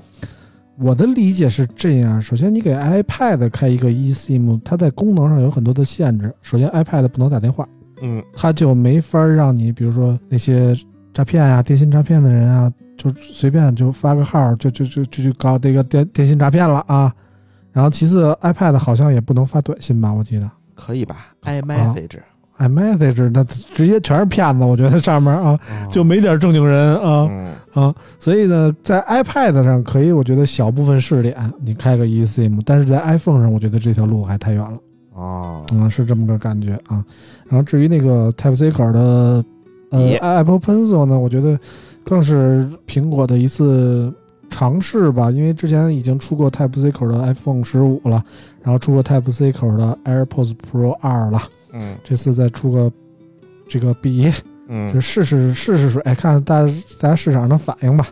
[0.79, 6.33] 我的理解是这样：首先，你给 iPad 开一个 eSIM，它在功能上有很多的限制。
[6.41, 7.69] 首先，iPad 不能打电话。
[8.03, 10.75] 嗯，他就没法让你，比如说那些
[11.13, 17.11] 诈骗啊、电信诈骗的人啊，就随便就发个号，就就就就去搞这个电电信诈骗了啊。
[17.71, 20.13] 然后其次，iPad 好像也不能发短信吧？
[20.13, 25.59] 我记得可以吧？iMessage，iMessage 那直接全是骗子，我觉得上面啊哦
[25.91, 27.95] 就没点正经人啊嗯啊。
[28.19, 34.77] 所以呢，在 iPad 上可以，我觉得小部分试点你开个 eSIM，但是在 iPhone 上，我觉得这条路还太远了。
[35.13, 37.03] 哦，嗯，是这么个感觉啊。
[37.47, 39.43] 然后至于那个 Type C 口的
[39.91, 41.59] 呃也 Apple Pencil 呢，我觉得
[42.03, 44.11] 更是苹果的一次
[44.49, 48.23] 尝试吧，因为之前已经出过 Type C 口的 iPhone 十五了，
[48.61, 51.41] 然后出过 Type C 口的 AirPods Pro 二了，
[51.71, 52.91] 嗯这次再出个
[53.67, 54.33] 这个 B，就
[54.67, 58.07] 嗯试试试试水，看大家大家市场的反应吧。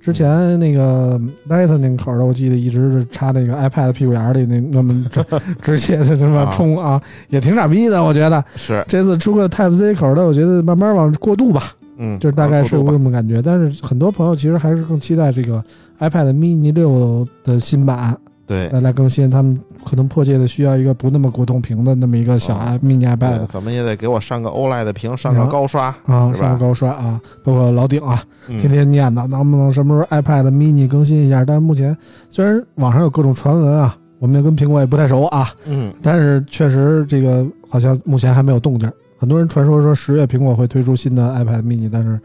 [0.00, 5.24] 之前那个 Lightning 口的，我记得一直是插那个 iPad 屁股眼儿里那那么直
[5.62, 6.50] 直接的这么啊。
[6.52, 8.42] 冲啊，也挺傻逼的，我觉得。
[8.56, 8.84] 是。
[8.88, 11.64] 这次出个 Type C 口的，我觉得慢慢往过渡吧，
[11.98, 13.42] 嗯，就是大概是这么感觉。
[13.42, 15.62] 但是很多朋友其实还是更期待这个
[15.98, 18.16] iPad mini 六的新版
[18.50, 18.68] 对。
[18.70, 19.56] 来来更新，他们
[19.88, 31.44] 可能迫切的需要一个不那么果冻屏的那么一个小 mini 对 iPad 怎么也得给我上个 OLED 屏，上个啊高刷，啊，上高刷啊，包括老顶啊，嗯天天念叨能不能什么时候 iPad mini 更新一下。
[31.44, 31.96] 但是目前
[32.28, 38.90] 虽然网上有各种传闻啊，我们也跟苹果也不太熟啊，嗯但是确实这个好像目前还没有动静。
[39.16, 42.18] 很多人传说说十月苹果会推出新的 iPad mini，但是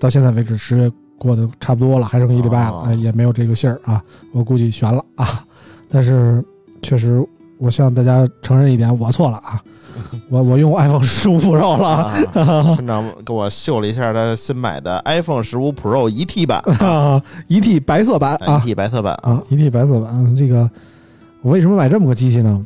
[0.00, 4.02] 到现在为止十月过得差不多了，还剩一礼拜了，也没有这个信儿啊。
[4.32, 5.26] 我估计悬了啊。
[5.90, 6.44] 但是
[6.82, 7.26] 确实，
[7.58, 9.60] 我向大家承认一点，我错了啊。
[10.30, 12.14] 我我用 iPhone 十五 Pro 了啊，
[12.76, 20.36] 村长给我秀了一下他新买的 iPhone 十五 Pro 一 T 版啊，一 T 白色版一啊 T 白色版啊，一 T 白色版。
[20.36, 20.70] 这个
[21.42, 22.64] 我为什么买这么个机器呢？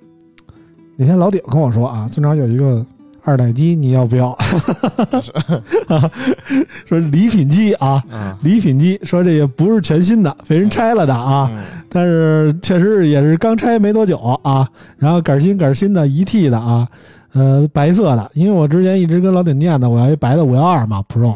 [0.96, 2.84] 那天老顶跟我说啊，村长有一个
[3.24, 4.36] 二代机，你要不要？
[6.84, 11.62] 说礼品机啊，啊礼品机，说这也不是全新的，被人拆了的啊，嗯。
[11.88, 16.86] 但是确实也是刚拆没多久啊，然后杆新杆新的一 T 的啊，
[17.32, 21.34] 呃，白色的，因为我之前一直跟老顶念的我要一白的五幺二嘛 Pro，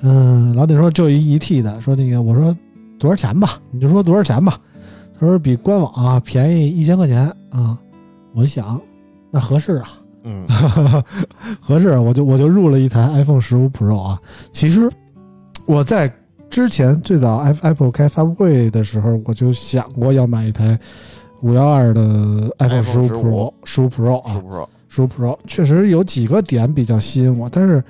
[0.00, 2.56] 嗯，老顶说就一一 T 的，说那个我说
[2.98, 4.58] 多少钱吧，你就说多少钱吧。
[5.18, 7.78] 他说比官网啊便宜一千块钱啊，
[8.34, 8.80] 我一想
[9.30, 9.88] 那合适啊，
[10.24, 10.46] 嗯。
[11.60, 14.20] 合适，我就我就入了一台 iPhone 十五 Pro 啊。
[14.52, 14.88] 其实
[15.66, 16.12] 我在
[16.50, 20.78] 之前最早 Apple 开发布会的时候，我就想过要买一台
[21.40, 24.68] 五幺二的 iPhone 十五 Pro 十五 Pro 十啊，Pro。
[24.88, 27.82] 十五 Pro 确实有几个点比较吸引我，但是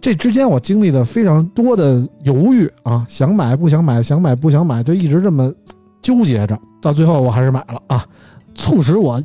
[0.00, 5.52] 这之间我经历了非常多的犹豫啊，想买不想买，想买不想买，就一直这么
[6.00, 8.06] 纠结着，到最后我还是买了啊，
[8.54, 9.20] 促使我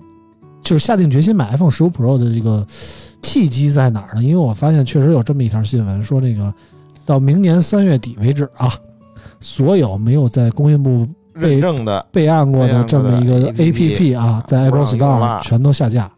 [0.68, 2.68] 就是下定决心买 iPhone 十五 Pro 的这个
[3.22, 4.22] 契机在哪儿呢？
[4.22, 6.54] 因为我发现确实有这么一条新闻，说这个
[7.06, 8.70] 到明年三月底为止啊，
[9.40, 16.12] 所有没有在工信部认证的备案过的这么一个 APP 啊，在 Apple Store 全都下架。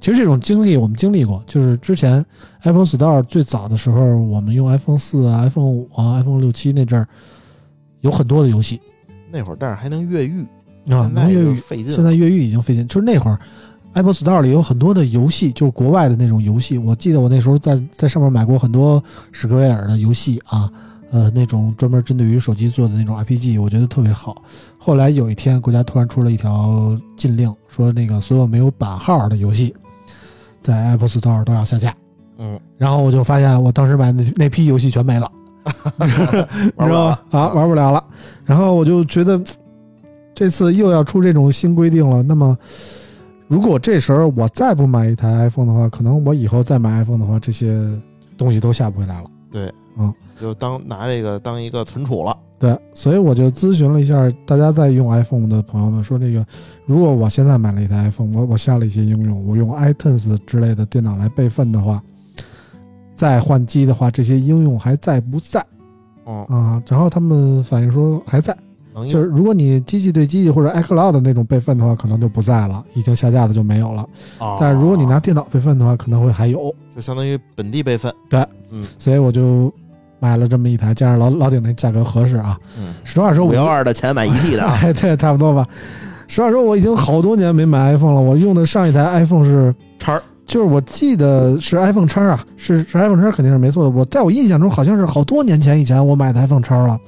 [0.00, 2.24] 其实这种经历我们经历过，就是之前
[2.62, 7.06] Apple Store 最早的时候，我们用 iPhone 四啊、iPhone 五啊、iPhone 六七那阵儿，
[8.00, 8.80] 有很多的游戏
[9.30, 10.40] 那会儿，但是还能越狱，
[10.88, 11.54] 啊，能越狱。
[11.56, 12.02] 费劲现。
[12.02, 13.38] 在越狱已经费劲，就是那会儿
[13.92, 16.78] Apple Store 里有很多的游戏，就是国外的那种游戏。
[16.78, 20.70] 我记得我那时候在在上面买过很多史克威尔的游戏啊，
[21.10, 24.40] 呃，那种专门针对于手机做的那种 RPG，我觉得特别好。
[24.78, 29.74] 后来有一天，国家突然出了一条禁令，说那个所有没有版号的游戏
[30.62, 31.94] 在 Apple Store 都要下架。
[32.38, 35.30] 嗯，然后我就发现，我当时买的那那批游戏全没了，
[35.98, 36.12] 玩你
[36.76, 37.38] 不知道了吧？
[37.38, 38.02] 啊，玩不了了。
[38.44, 39.38] 然后我就觉得，
[40.34, 42.22] 这次又要出这种新规定了。
[42.22, 42.56] 那么，
[43.50, 47.76] 如果这时候我再不买一台 iPhone 的话，可能我以后再买 iPhone 的话，这些
[48.38, 49.28] 东西都下不回来了。
[49.50, 52.36] 对，嗯就当拿这个当一个存储了。
[52.60, 56.46] 对，所以我就咨询了一下大家在用 iPhone 的朋友们，说这个
[56.86, 62.00] 如果我现在买了一台 iPhone，我我下了一些应用，我用 iTunes 之类的电脑来备份的话，
[63.16, 65.66] 再换机的话，这些应用还在不在
[66.24, 66.80] 嗯，啊？
[66.86, 68.56] 然后他们反映说还在，
[68.94, 74.02] 能用就是如果你机器对机器或者 iCloud 的那种备份的话，可能就不在了，已经下架的就没有了。
[74.38, 76.74] 啊但是如果你拿电脑备份的话，可能会还有。
[76.94, 78.12] 就相当于本地备份。
[78.28, 79.72] 对，嗯所以我就
[80.18, 82.58] 买了这么一台，加上老老顶那价格合适啊。
[82.78, 84.76] 嗯，实话说，我五幺二的钱买一 T 的啊。
[84.82, 85.66] 哎，对，差不多吧。
[86.26, 88.20] 实话说，我已经好多年没买 iPhone 了。
[88.20, 93.90] 我用的上一台 iPhone 是，叉儿就是我记得是 iPhone 叉啊，是是 iPhone 叉，肯定是没错的。
[93.90, 96.98] 我在我印象中，好像是好多年前以前我买的 iPhone 叉了。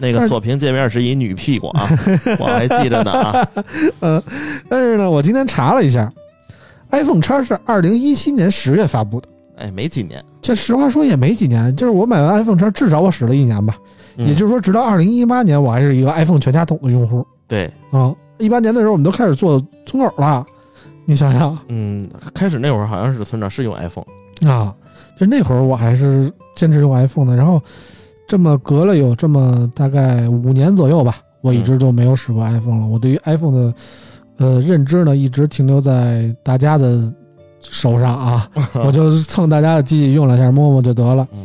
[0.00, 1.88] 那个锁屏界面是一女屁股啊，
[2.38, 3.48] 我还记着呢啊。
[4.00, 4.22] 嗯
[4.68, 6.10] 但是呢，我今天查了一下
[6.90, 9.28] ，iPhone 叉是二零一七年十月发布的。
[9.56, 13.76] 哎，没几年，这实话说也没几年，就是我买完 iPhone 叉，至少我使了一年吧。
[14.16, 18.14] 嗯也就是说，直到二零一八年，我还是一个 iPhone 全家桶的用户对，啊。
[18.38, 20.46] 一八年的时候，我们都开始做村口了，
[21.06, 24.04] 你想想嗯，开始那会儿好像是村长是用 iPhone，
[24.48, 24.72] 啊，
[25.18, 27.34] 就那会儿我还是坚持用 iPhone 的。
[27.36, 27.60] 然后
[28.28, 32.86] 这么隔了有这么大概五年左右吧，我一直就没有使过 iPhone 了。
[32.86, 33.74] 我对于 iPhone 的
[34.36, 37.12] 呃认知呢，一直停留在大家的
[37.60, 38.48] 手上啊，
[38.84, 41.38] 我就蹭大家的机器用两下，摸摸就得了嗯。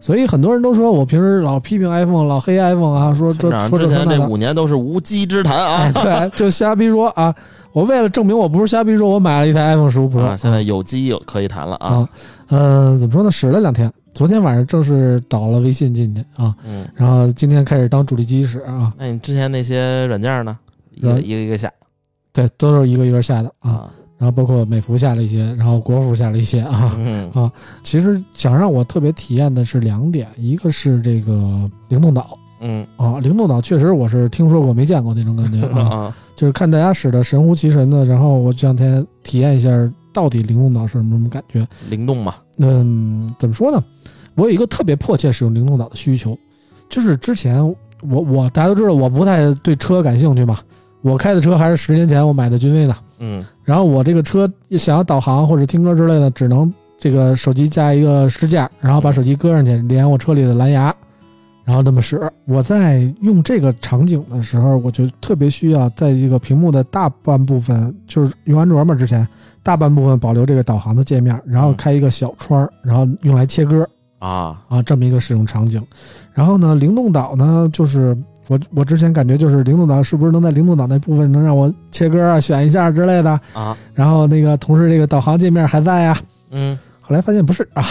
[0.00, 4.06] 所以很多人都说我平时老批评 iPhone，老黑 iPhone 啊，说这说这之前。
[4.06, 5.92] 这五年都是无稽之谈哎，啊。
[5.92, 7.34] 对， 就瞎逼说啊！
[7.72, 12.08] 我为了证明我不是瞎逼说，我买了一台 iPhone 十五 Pro，、啊，现在有机有可以谈了啊啊。，
[12.48, 13.30] 嗯、怎么说呢？
[13.30, 20.58] 使了两天，昨天晚上正式导了微信进去啊，嗯，然后今天开始当主力机使啊，那你之前那些软件呢？
[20.94, 21.72] 一个一个一个下
[22.32, 23.90] 对，都是一个一个下的啊，啊。
[24.16, 26.94] 然后包括美服下了一些，然后国服下了一些啊。
[26.96, 27.50] 嗯
[27.82, 39.68] 其实想让我特别体验的是两点，一个是这个灵动岛嗯啊，灵动岛确实我是听说过没见过那种感觉啊，啊就是看大家使的神乎其神的，然后我这两天体验一下
[40.14, 41.66] 到底灵动岛是什么什么感觉。
[41.90, 43.84] 灵动嘛，嗯，怎么说呢？
[44.36, 46.38] 我有一个特别迫切使用灵动岛的需求，
[46.88, 47.62] 就是之前
[48.02, 50.58] 我我大家都知道我不太对车感兴趣嘛，
[51.02, 60.94] 我开的车还是十年前我买的君威呢，嗯然后我这个车想要导航或者听歌之类的，只能这个手机加一个支架，然后把手机搁上去连我车里的蓝牙，
[61.64, 62.20] 然后那么使。
[62.46, 69.26] 我在用这个场景的时候，我就特别需要在这个屏幕的大半部分，就是用安卓嘛之前
[69.62, 73.88] 大半部分保留这个导航的界面，然后开一个小窗，然后用来切歌
[74.18, 75.82] 啊，啊，这么一个使用场景。
[76.32, 78.14] 然后呢，灵动岛呢，就是
[78.48, 83.40] 我我之前感觉就是灵动岛是不是能在灵动岛那部分能让我切歌啊、选一下之类的。
[83.54, 86.18] 啊，然后那个同时这个导航界面还在呀。
[86.50, 87.84] 嗯后来发现不是啊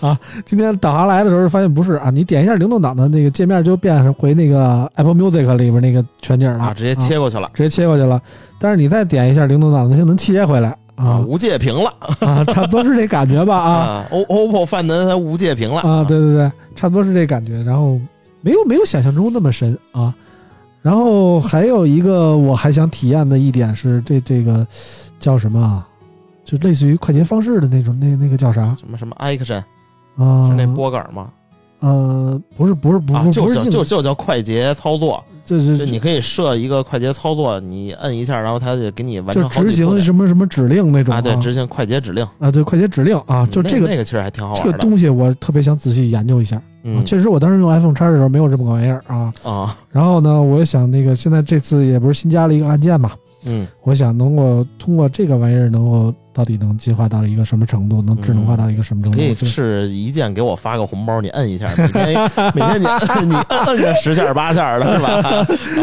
[0.00, 0.18] 啊！
[0.46, 8.20] 今天导航来的时候发现不是啊，你点一下灵动岛的那个界面就变回那个 Apple Music 里边那个全景了，啊，直接切过去了直接切过去了。
[8.58, 17.62] 但是你再点一下灵动岛，它就能切回来啊，啊无界屏了啊，差不多是这感觉吧 啊啊，O OPPO Find 它无界屏了啊，对对对，差不多是这感觉。
[17.64, 18.00] 然后
[18.40, 20.14] 没有没有想象中那么神啊。
[20.80, 24.66] 然后还有一个我还想体验的一点是这这个
[25.18, 25.86] 叫什么啊？
[26.44, 28.76] 就类似于快捷方式的那种，那那个叫啥？
[28.78, 29.62] 什么什么 Action
[30.16, 31.30] 啊，是那拨杆吗？
[31.80, 44.64] 呃，不是不是不是就就叫快捷操作，就是你可以设一个快捷操作，你摁一下，然后它就给你完就成好执行什么什么指令那种啊，对，执行快捷指令啊，对快捷指令啊，就这个那个其实还挺好玩的。
[44.64, 46.62] 这个东西我特别想仔细研究一下啊。
[46.84, 49.32] 嗯确实，我当时用 iPhone 叉的时候没有这么个玩意儿啊。
[49.42, 53.10] 啊，然后呢，我也想那个现在这次也不是新加了一个按键嘛，
[53.46, 59.18] 嗯我想能够通过这个玩意儿能够到底能进化到一个什么程度，能智能化到一个什么程度？
[59.18, 65.12] 可以是一键给我发个红包，你摁一下，每天 每天你摁你摁摁个十下八下的是吧？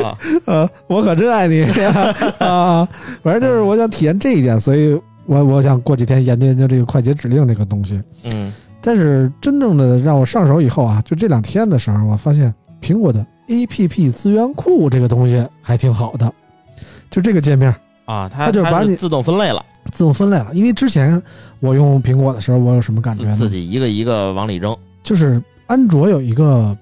[0.07, 1.63] 啊，呃，我可真爱你
[2.39, 2.87] 啊！
[3.23, 8.01] 反正就是我想体验这一点，所以我我想过几天研究研究这个快捷指令这个东西。
[8.23, 8.51] 嗯
[8.83, 12.51] 但是真正的让我上手以后啊，就这两天的时候，我发现
[12.81, 16.33] 苹果的 APP 资源库这个东西还挺好的。
[17.11, 17.69] 就这个界面
[18.05, 21.21] 啊，它它就把你自动分类了，自动分类了，因为之前
[21.59, 23.35] 我用苹果的时候，我有什么感觉呢？
[23.35, 24.75] 自自己一个一个往里扔。
[25.03, 26.75] 就是安卓有一个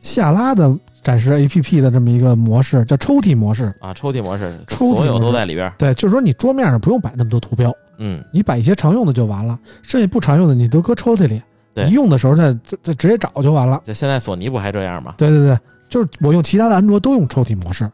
[0.00, 3.72] 下拉的展示 APP 的这么一个模式，叫抽屉模式。
[3.80, 5.72] 啊，抽屉模式，抽屉所有都在里边。
[5.78, 11.42] 对，就是说你桌面上不用摆那么多图标，嗯，你摆一些常用的就完了，剩下不常用的你都搁抽屉里，
[11.90, 13.80] 用的时候再再再直接找就完了。
[13.84, 15.14] 就现在索尼不还这样吗？
[15.18, 15.58] 对对对，
[15.88, 17.90] 就是我用其他的安卓都用抽屉模式，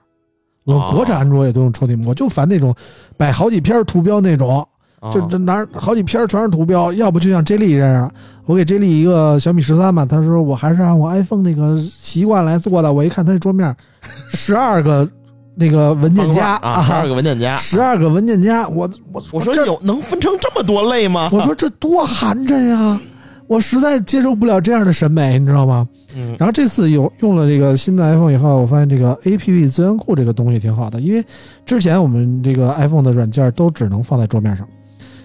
[0.74, 2.74] 我国产安卓也都用抽屉模式，我就烦那种
[3.16, 4.66] 摆好几篇图标那种，
[5.00, 8.10] 啊就这拿好几篇全是图标，要不就像 J 莉这样，
[8.44, 13.74] 我给 J 莉一个小米十三嘛，他说我还是按我 iPhone 那个习惯来做的，我一看他那桌面，
[14.32, 15.08] 十二个
[15.54, 21.30] 那个文件夹啊，十二个文件夹， 十二个文件夹，我我我说有能分成这么多类吗？
[21.32, 23.00] 我说这多寒碜呀！
[23.48, 25.88] 我实在接受不了这样的审美，你知道吗？
[26.14, 31.24] 嗯然后这次有用了这个新的 iPhone 以后，我发现这个 APP 资源库这个东西挺好的，因为
[31.66, 34.68] 之前我们这个 iPhone 的软件都只能放在桌面上，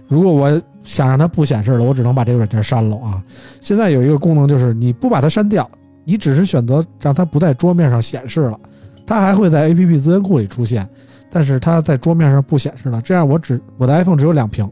[0.07, 3.23] 如果我想让它不显示了，我只能把这个软件删了啊。
[3.61, 5.69] 现在有一个功能就是你不把它删掉，
[6.03, 8.59] 你只是选择让它不在桌面上显示了，
[9.05, 10.87] 它还会在 APP 资源库里出现，
[11.29, 13.01] 但是它在桌面上不显示了。
[13.01, 14.69] 这样我只我的 iPhone 只有两屏。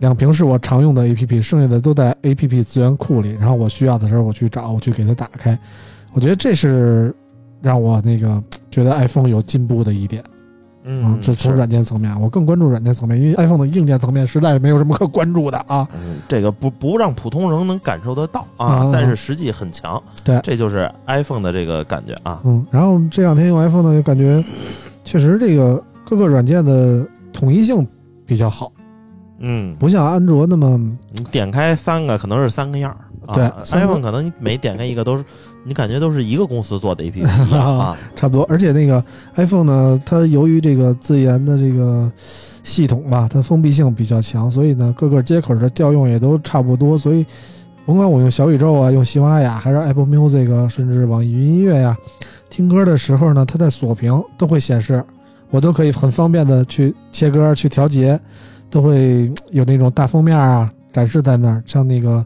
[0.00, 3.36] 两瓶是我常用的 APP，剩下的都在 APP 资源库里。
[3.40, 5.58] 然后我需要的时候我去找，我去给它打开。
[6.12, 7.14] 我觉得这是
[7.62, 10.22] 让我那个觉得 iPhone 有进步的一点。
[10.88, 15.88] 嗯，这从是软件层面，我更关注软件层面，因为 iPhone 的硬件层面实在没有什么可关注的啊。
[15.92, 20.00] 嗯，这个不不让普通人能感受得到啊啊，但是实际很强。
[20.22, 22.40] 对这就是 iPhone 的这个感觉啊。
[22.44, 24.40] 嗯，然后这两天用 iPhone 呢，就感觉
[25.02, 27.84] 确实这个各个软件的统一性
[28.24, 28.70] 比较好，
[29.38, 30.78] 嗯，不像安卓那么
[31.12, 32.96] 你点开三个可能是三个样儿。
[33.26, 35.24] 啊对三个，iPhone 可能你每点开一个都是，
[35.64, 37.96] 你感觉都是一个公司做的 APP 一样 啊。
[38.14, 38.46] 差不多。
[38.48, 39.02] 而且那个
[39.34, 42.10] iPhone 呢，它由于这个自研的这个
[42.62, 46.96] 系统吧，它封闭性比较强，所以呢，各个接口的调用也都差不多。
[46.96, 47.26] 所以，
[47.84, 51.96] 甭管我用小宇宙啊，用喜马拉雅，还是 Apple Music，啊甚至网易云音乐呀、
[52.48, 55.04] 听歌的时候呢，它在锁屏都会显示，
[55.50, 58.20] 我都可以很方便的去切歌、去调节，
[58.70, 62.24] 都会有那种大封面啊展示在那儿，像那个。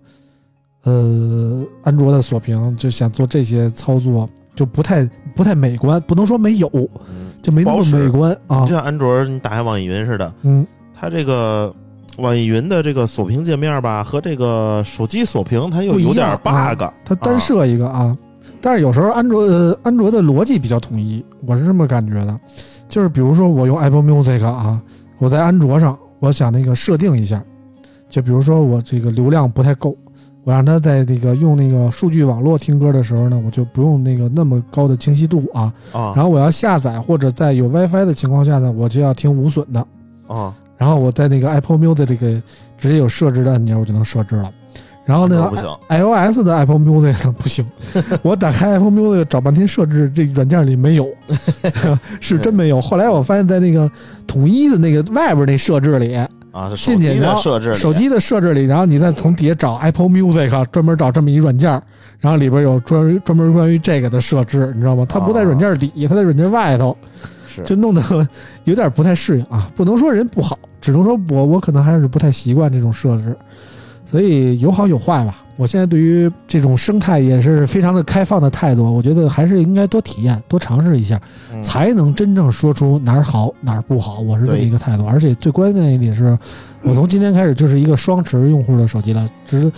[0.83, 5.05] 呃，安卓的锁屏就想做这些操作，就不太
[5.37, 6.67] 不太美观，不能说没有，
[7.07, 8.69] 嗯，就没那么美观啊就。
[8.69, 10.67] 像安卓你打开网易云似的，嗯，
[10.99, 11.71] 它这个
[12.17, 16.83] 网易云的这个锁屏界面吧，和这个手机锁屏它又有点 bug。
[17.05, 18.17] 它单设一个啊，
[18.63, 22.41] 但是有时候安卓呃安卓的逻辑比较统一，我是这么感觉的。
[22.89, 24.81] 就是比如说我用 Apple Music 啊，
[25.19, 27.43] 我在安卓上，我想那个设定一下，
[28.09, 29.97] 就比如说我这个流量不太够，
[30.45, 35.73] 我让它在这个用那个数据网络听歌的时候呢，我就不用那个那么高的清晰度啊。
[35.93, 39.87] 啊然后我要下载或者在有 WiFi 的情况下呢，我就要听无损的。
[40.29, 42.43] 啊，然后我在那个 Apple Music 这个
[42.79, 44.53] 直接有设置的按钮，我就能设置了。
[45.05, 45.51] 然后呢
[45.89, 47.67] ，，iOS 的 Apple Music 呢 不行，
[48.23, 51.09] 我打开 Apple Music 找半天设置，这软件里没有，
[52.21, 52.81] 是真没有。
[52.81, 53.91] 后来我发现，在那个
[54.27, 56.15] 统一的那个外边那设置里，
[56.53, 61.71] 啊，是手机进去然后的设置里，手机的设置里，然后你再从底下找 Apple Music，专门找这么一软件，
[62.21, 65.05] 然后里边有专专门关于这个的设置，你知道吗？
[65.09, 66.97] 它不在软件底，它在软件外头。
[67.53, 68.01] 是就弄得
[68.63, 69.69] 有点不太适应啊。
[69.75, 73.37] 不能说人不好，只能说我我可能还是不太习惯这种设置，
[74.11, 75.45] 所以有好有坏吧。
[75.57, 81.21] 我现在对于这种生态也是非常的开放的态度，我觉得还是应该多体验、多尝试一下，
[81.53, 84.19] 嗯才能真正说出哪儿好哪儿不好。
[84.21, 86.37] 我是这么一个态度，而且最关键一点是，
[86.83, 89.29] 我从今天开始就是一个双持用户的手机了。
[89.47, 89.71] 只是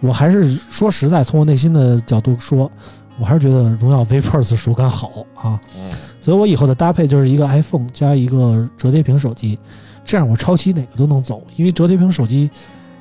[0.00, 2.70] 我还是说实在，从我内心的角度说，
[3.18, 5.58] 我还是觉得荣耀 V Plus 手感好啊。
[5.74, 9.58] 嗯所以我以后的搭配就是一个 iPhone 加一个折叠屏手机，
[10.04, 12.50] 这样我抄袭哪个都能走，因为折叠屏手机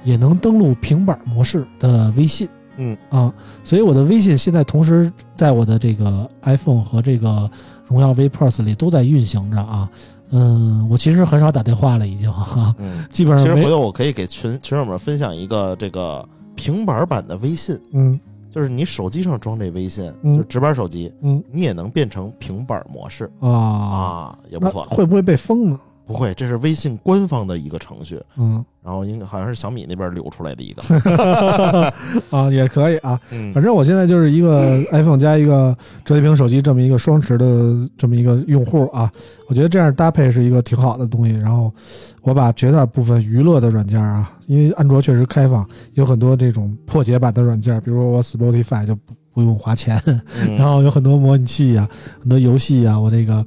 [0.03, 2.47] 也能登录平板模式的微信。
[2.77, 3.33] 嗯啊，
[3.63, 7.49] 所以我的微信现在同时在我的这个 iPhone 和这个
[7.85, 9.89] 荣耀 V Plus 里都在运行着啊。
[10.31, 13.05] 嗯，我其实很少打电话了，已经哈、嗯。
[13.09, 16.23] 基本上没其实回头我可以给群群友们分享一个这个
[16.55, 18.17] 平板版的微信，嗯
[18.49, 24.85] 就是你手机上装这微信，嗯就是直板手机，嗯你也能变成平板模式啊，啊，也不错。
[24.85, 25.79] 会不会被封呢？
[26.09, 30.81] 不会，这是微信官方的一个程序，嗯然后应该好像是小米那边流出来的一个。
[32.35, 33.19] 啊，也可以啊。
[33.29, 39.11] 嗯反正我现在就是一个 iPhone 加一个折叠屏手机这么一个双持的这么一个用户啊，
[39.47, 41.33] 我觉得这样搭配是一个挺好的东西。
[41.33, 41.71] 然后
[42.23, 45.63] 我把绝大部分娱乐的软件啊，因为安卓确实开放，
[45.93, 51.87] 有很多这种破解版的软件，比如说我 Spotify 就不不用花钱，嗯 然后有很多模拟器啊，
[52.19, 53.45] 很多游戏啊，我这个。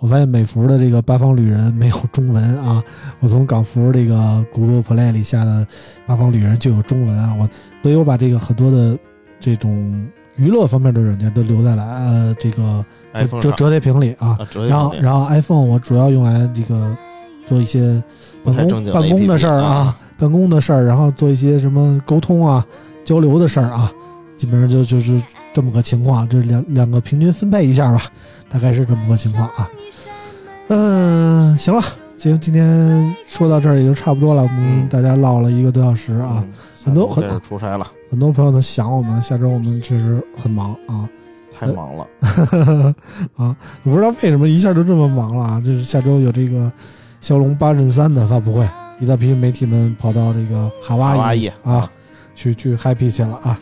[0.00, 2.82] 我发现美服的这个八方旅人没有中文啊，
[3.20, 5.66] 我从港服这个 Google Play 里下的
[6.06, 7.48] 八方旅人就有中文啊，我
[7.82, 8.98] 所以我把这个很多的
[9.38, 14.38] 这种娱乐方面的软件都留在了呃这个折折折叠屏里啊。
[14.68, 16.96] 然后然后 iPhone 我主要用来这个
[17.46, 18.02] 做一些
[18.42, 22.64] 办公办公的事儿啊啊，办公的事儿，然后做一些什么沟通啊、
[23.04, 23.92] 交流的事儿啊，
[24.34, 25.22] 基本上就就是
[25.52, 28.04] 这么个情况，这两两个平均分配一下吧，
[28.48, 29.70] 大概是这么个情况啊。
[30.68, 31.82] 嗯，行了，
[32.16, 36.52] 今今天说到这儿也就差不多了，我们嗯大家唠了一个多小时啊，嗯
[36.84, 41.08] 很多很出差了，很多朋友都想我们，下周我们确实很忙啊。
[41.52, 42.06] 太忙了。
[43.36, 45.60] 啊，我不知道为什么一下就这么忙了啊！
[45.60, 46.72] 就是下周有这个
[47.20, 48.66] 骁龙八阵三的发布会，
[48.98, 51.86] 一大批媒体们跑到这个哈哇伊啊，
[52.34, 53.60] 去去 happy 去了啊。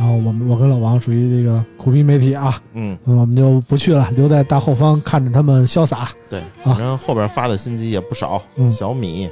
[0.00, 6.08] 然后我们我跟老王属于这个苦逼媒体啊，嗯，嗯我们就不去了，留在大后方看着他们潇洒。
[6.30, 6.72] 对，啊。
[6.72, 8.70] 反正后边发的新机也不少，嗯。
[8.70, 9.28] 小米，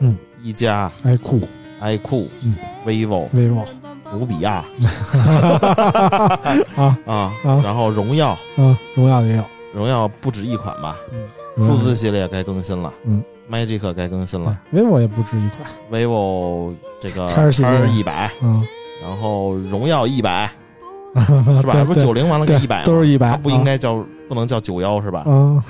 [0.00, 1.40] 嗯，一加、哎，酷。
[1.80, 2.54] iQOO、嗯。
[2.84, 3.64] vivo、vivo
[4.12, 4.62] 努比亚
[6.76, 6.98] 啊。
[7.06, 7.32] 啊啊，
[7.64, 10.94] 然后荣耀，嗯，荣耀也有，荣耀不止一款吧，
[11.56, 14.54] 嗯数字系列该更新了，嗯，Magic 该更新了。
[14.70, 17.48] 对，vivo 也不止一款，，vivo 这个叉
[17.86, 18.62] 一百，嗯，
[19.02, 20.50] 然后荣耀一百
[21.16, 21.84] 是 是吧？
[21.84, 25.24] 不是九零完了个对一百，都是一百，它不应该叫不能叫九幺是吧？
[25.26, 25.60] 嗯。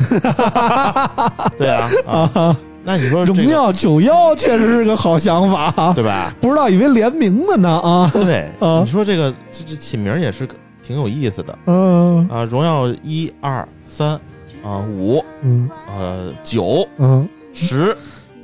[1.57, 5.93] 对啊，啊， 啊，那你说这个荣耀九幺确实是个好想法啊。
[5.95, 6.35] 对吧？
[6.41, 8.81] 不知道以为联名的呢啊，对，啊。
[8.85, 10.47] 你说这个这这起名也是
[10.83, 12.29] 挺有意思的嗯。
[12.29, 14.09] 啊，荣耀一二三
[14.63, 15.69] 啊五嗯。
[15.87, 17.97] 呃九嗯，十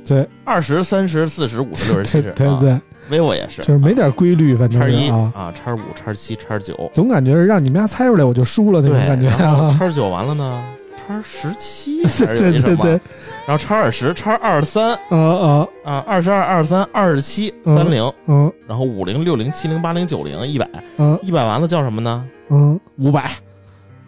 [0.05, 0.27] 对。
[0.43, 2.81] 二十三十四十五十六十七对十，啊对对，
[3.11, 3.61] vivo 也是。
[3.61, 9.29] 就是没点规律，反正叉一啊，啊叉五叉七叉九，总感觉是让你们家猜出来我就输了那对，种感觉。
[9.77, 10.63] 叉九完了呢，
[11.07, 12.99] 叉十七 还是什么
[13.47, 15.67] 然后叉二十叉二三啊啊。
[15.85, 20.67] 啊二十二二十三二十七嗯三零，嗯然后五零六零七零八零九零一百
[20.97, 21.17] 嗯。
[21.21, 22.25] 一百完了叫什么呢？
[22.49, 23.29] 嗯，五百。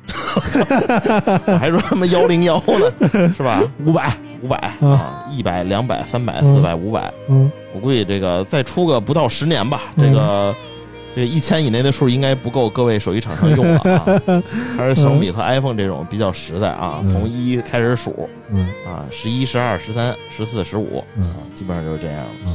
[1.46, 3.62] 我还说他妈幺零幺呢，是吧？
[3.86, 4.12] 五百，
[4.42, 6.56] 五百啊，一百、两百、三百、嗯。
[6.56, 10.08] 四百、五百，嗯我估计这个再出个不到十年吧，嗯。
[10.08, 10.56] 这个
[11.16, 14.41] 这个一千以内的数应该不够各位手机厂商用了啊。
[14.78, 17.12] 还是小米和 iPhone 这种比较实在啊，嗯。
[17.12, 18.68] 从一开始数嗯。
[18.86, 21.26] 啊，十一、十二、十三、十四、十五嗯。
[21.26, 22.18] 啊，基本上就是这样。
[22.18, 22.52] 了。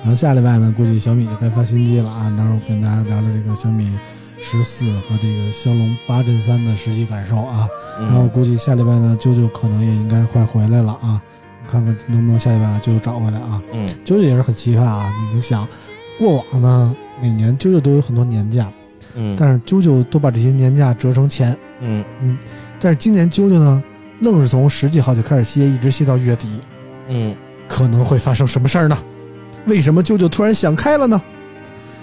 [0.00, 3.92] 然后下礼拜呢，估计小米就该发新机了啊，到时候跟大家聊聊这个小米
[4.40, 7.68] 十四和这个骁龙八阵三的实际感受啊。
[7.98, 11.20] 然后嗯，估计下礼拜呢，啾啾可能也应该快回来了啊，
[11.70, 13.62] 看看能不能下礼拜把啾啾找回来啊。
[13.72, 15.66] 嗯啾啾也是很奇葩啊，你想，
[16.18, 18.70] 过往呢每年啾啾都有很多年假，
[19.14, 22.38] 嗯但是啾啾都把这些年假折成钱，嗯嗯
[22.80, 23.82] 但是今年啾啾呢，
[24.20, 26.60] 愣是从十几号就开始歇，一直歇到月底，
[27.08, 27.34] 嗯，
[27.68, 28.96] 可能会发生什么事儿呢？
[29.66, 31.20] 为什么啾啾突然想开了呢？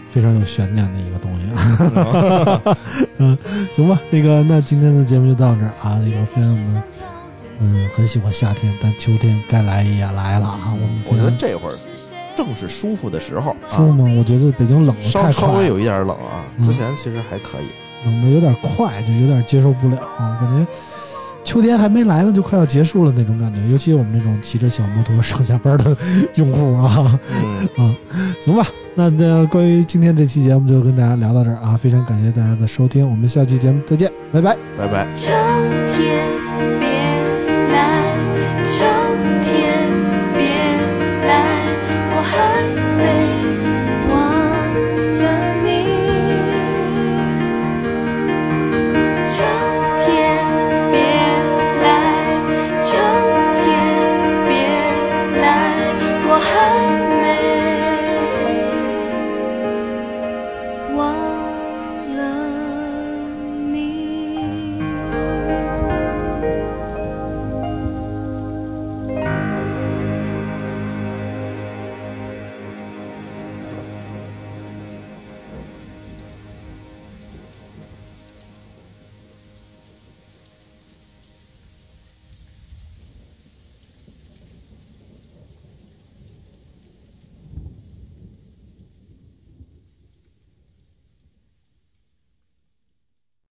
[0.08, 1.50] 非常有悬念的一个东西
[2.00, 2.78] 啊。
[3.18, 3.38] 嗯，
[3.76, 6.00] 行吧，那个，那今天的节目就到这儿啊。
[6.06, 6.84] 那个，非常的，
[7.60, 10.73] 嗯，很喜欢夏天，但秋天该来也来了啊。
[10.73, 11.76] 我们我觉得这会儿
[12.36, 14.15] 正是舒服的时候舒服吗？
[14.18, 17.68] 我觉得北京冷的稍太快了，稍微有一点冷啊，嗯之前其实还可以。
[18.06, 20.38] 冷的有点快，就有点接受不了啊。
[20.40, 20.72] 感觉
[21.44, 23.61] 秋天还没来呢，就快要结束了那种感觉。
[23.69, 25.95] 尤其我们这种骑着小摩托上下班的
[26.36, 27.19] 用户啊。
[27.77, 27.95] 嗯，
[28.44, 34.56] 行吧，那这关于今天这期节目就跟大家聊到这儿啊，非常感谢大家的收听，我们下期节目再见，拜拜。
[34.77, 35.07] 拜拜。
[35.14, 35.32] 秋
[35.95, 36.74] 天。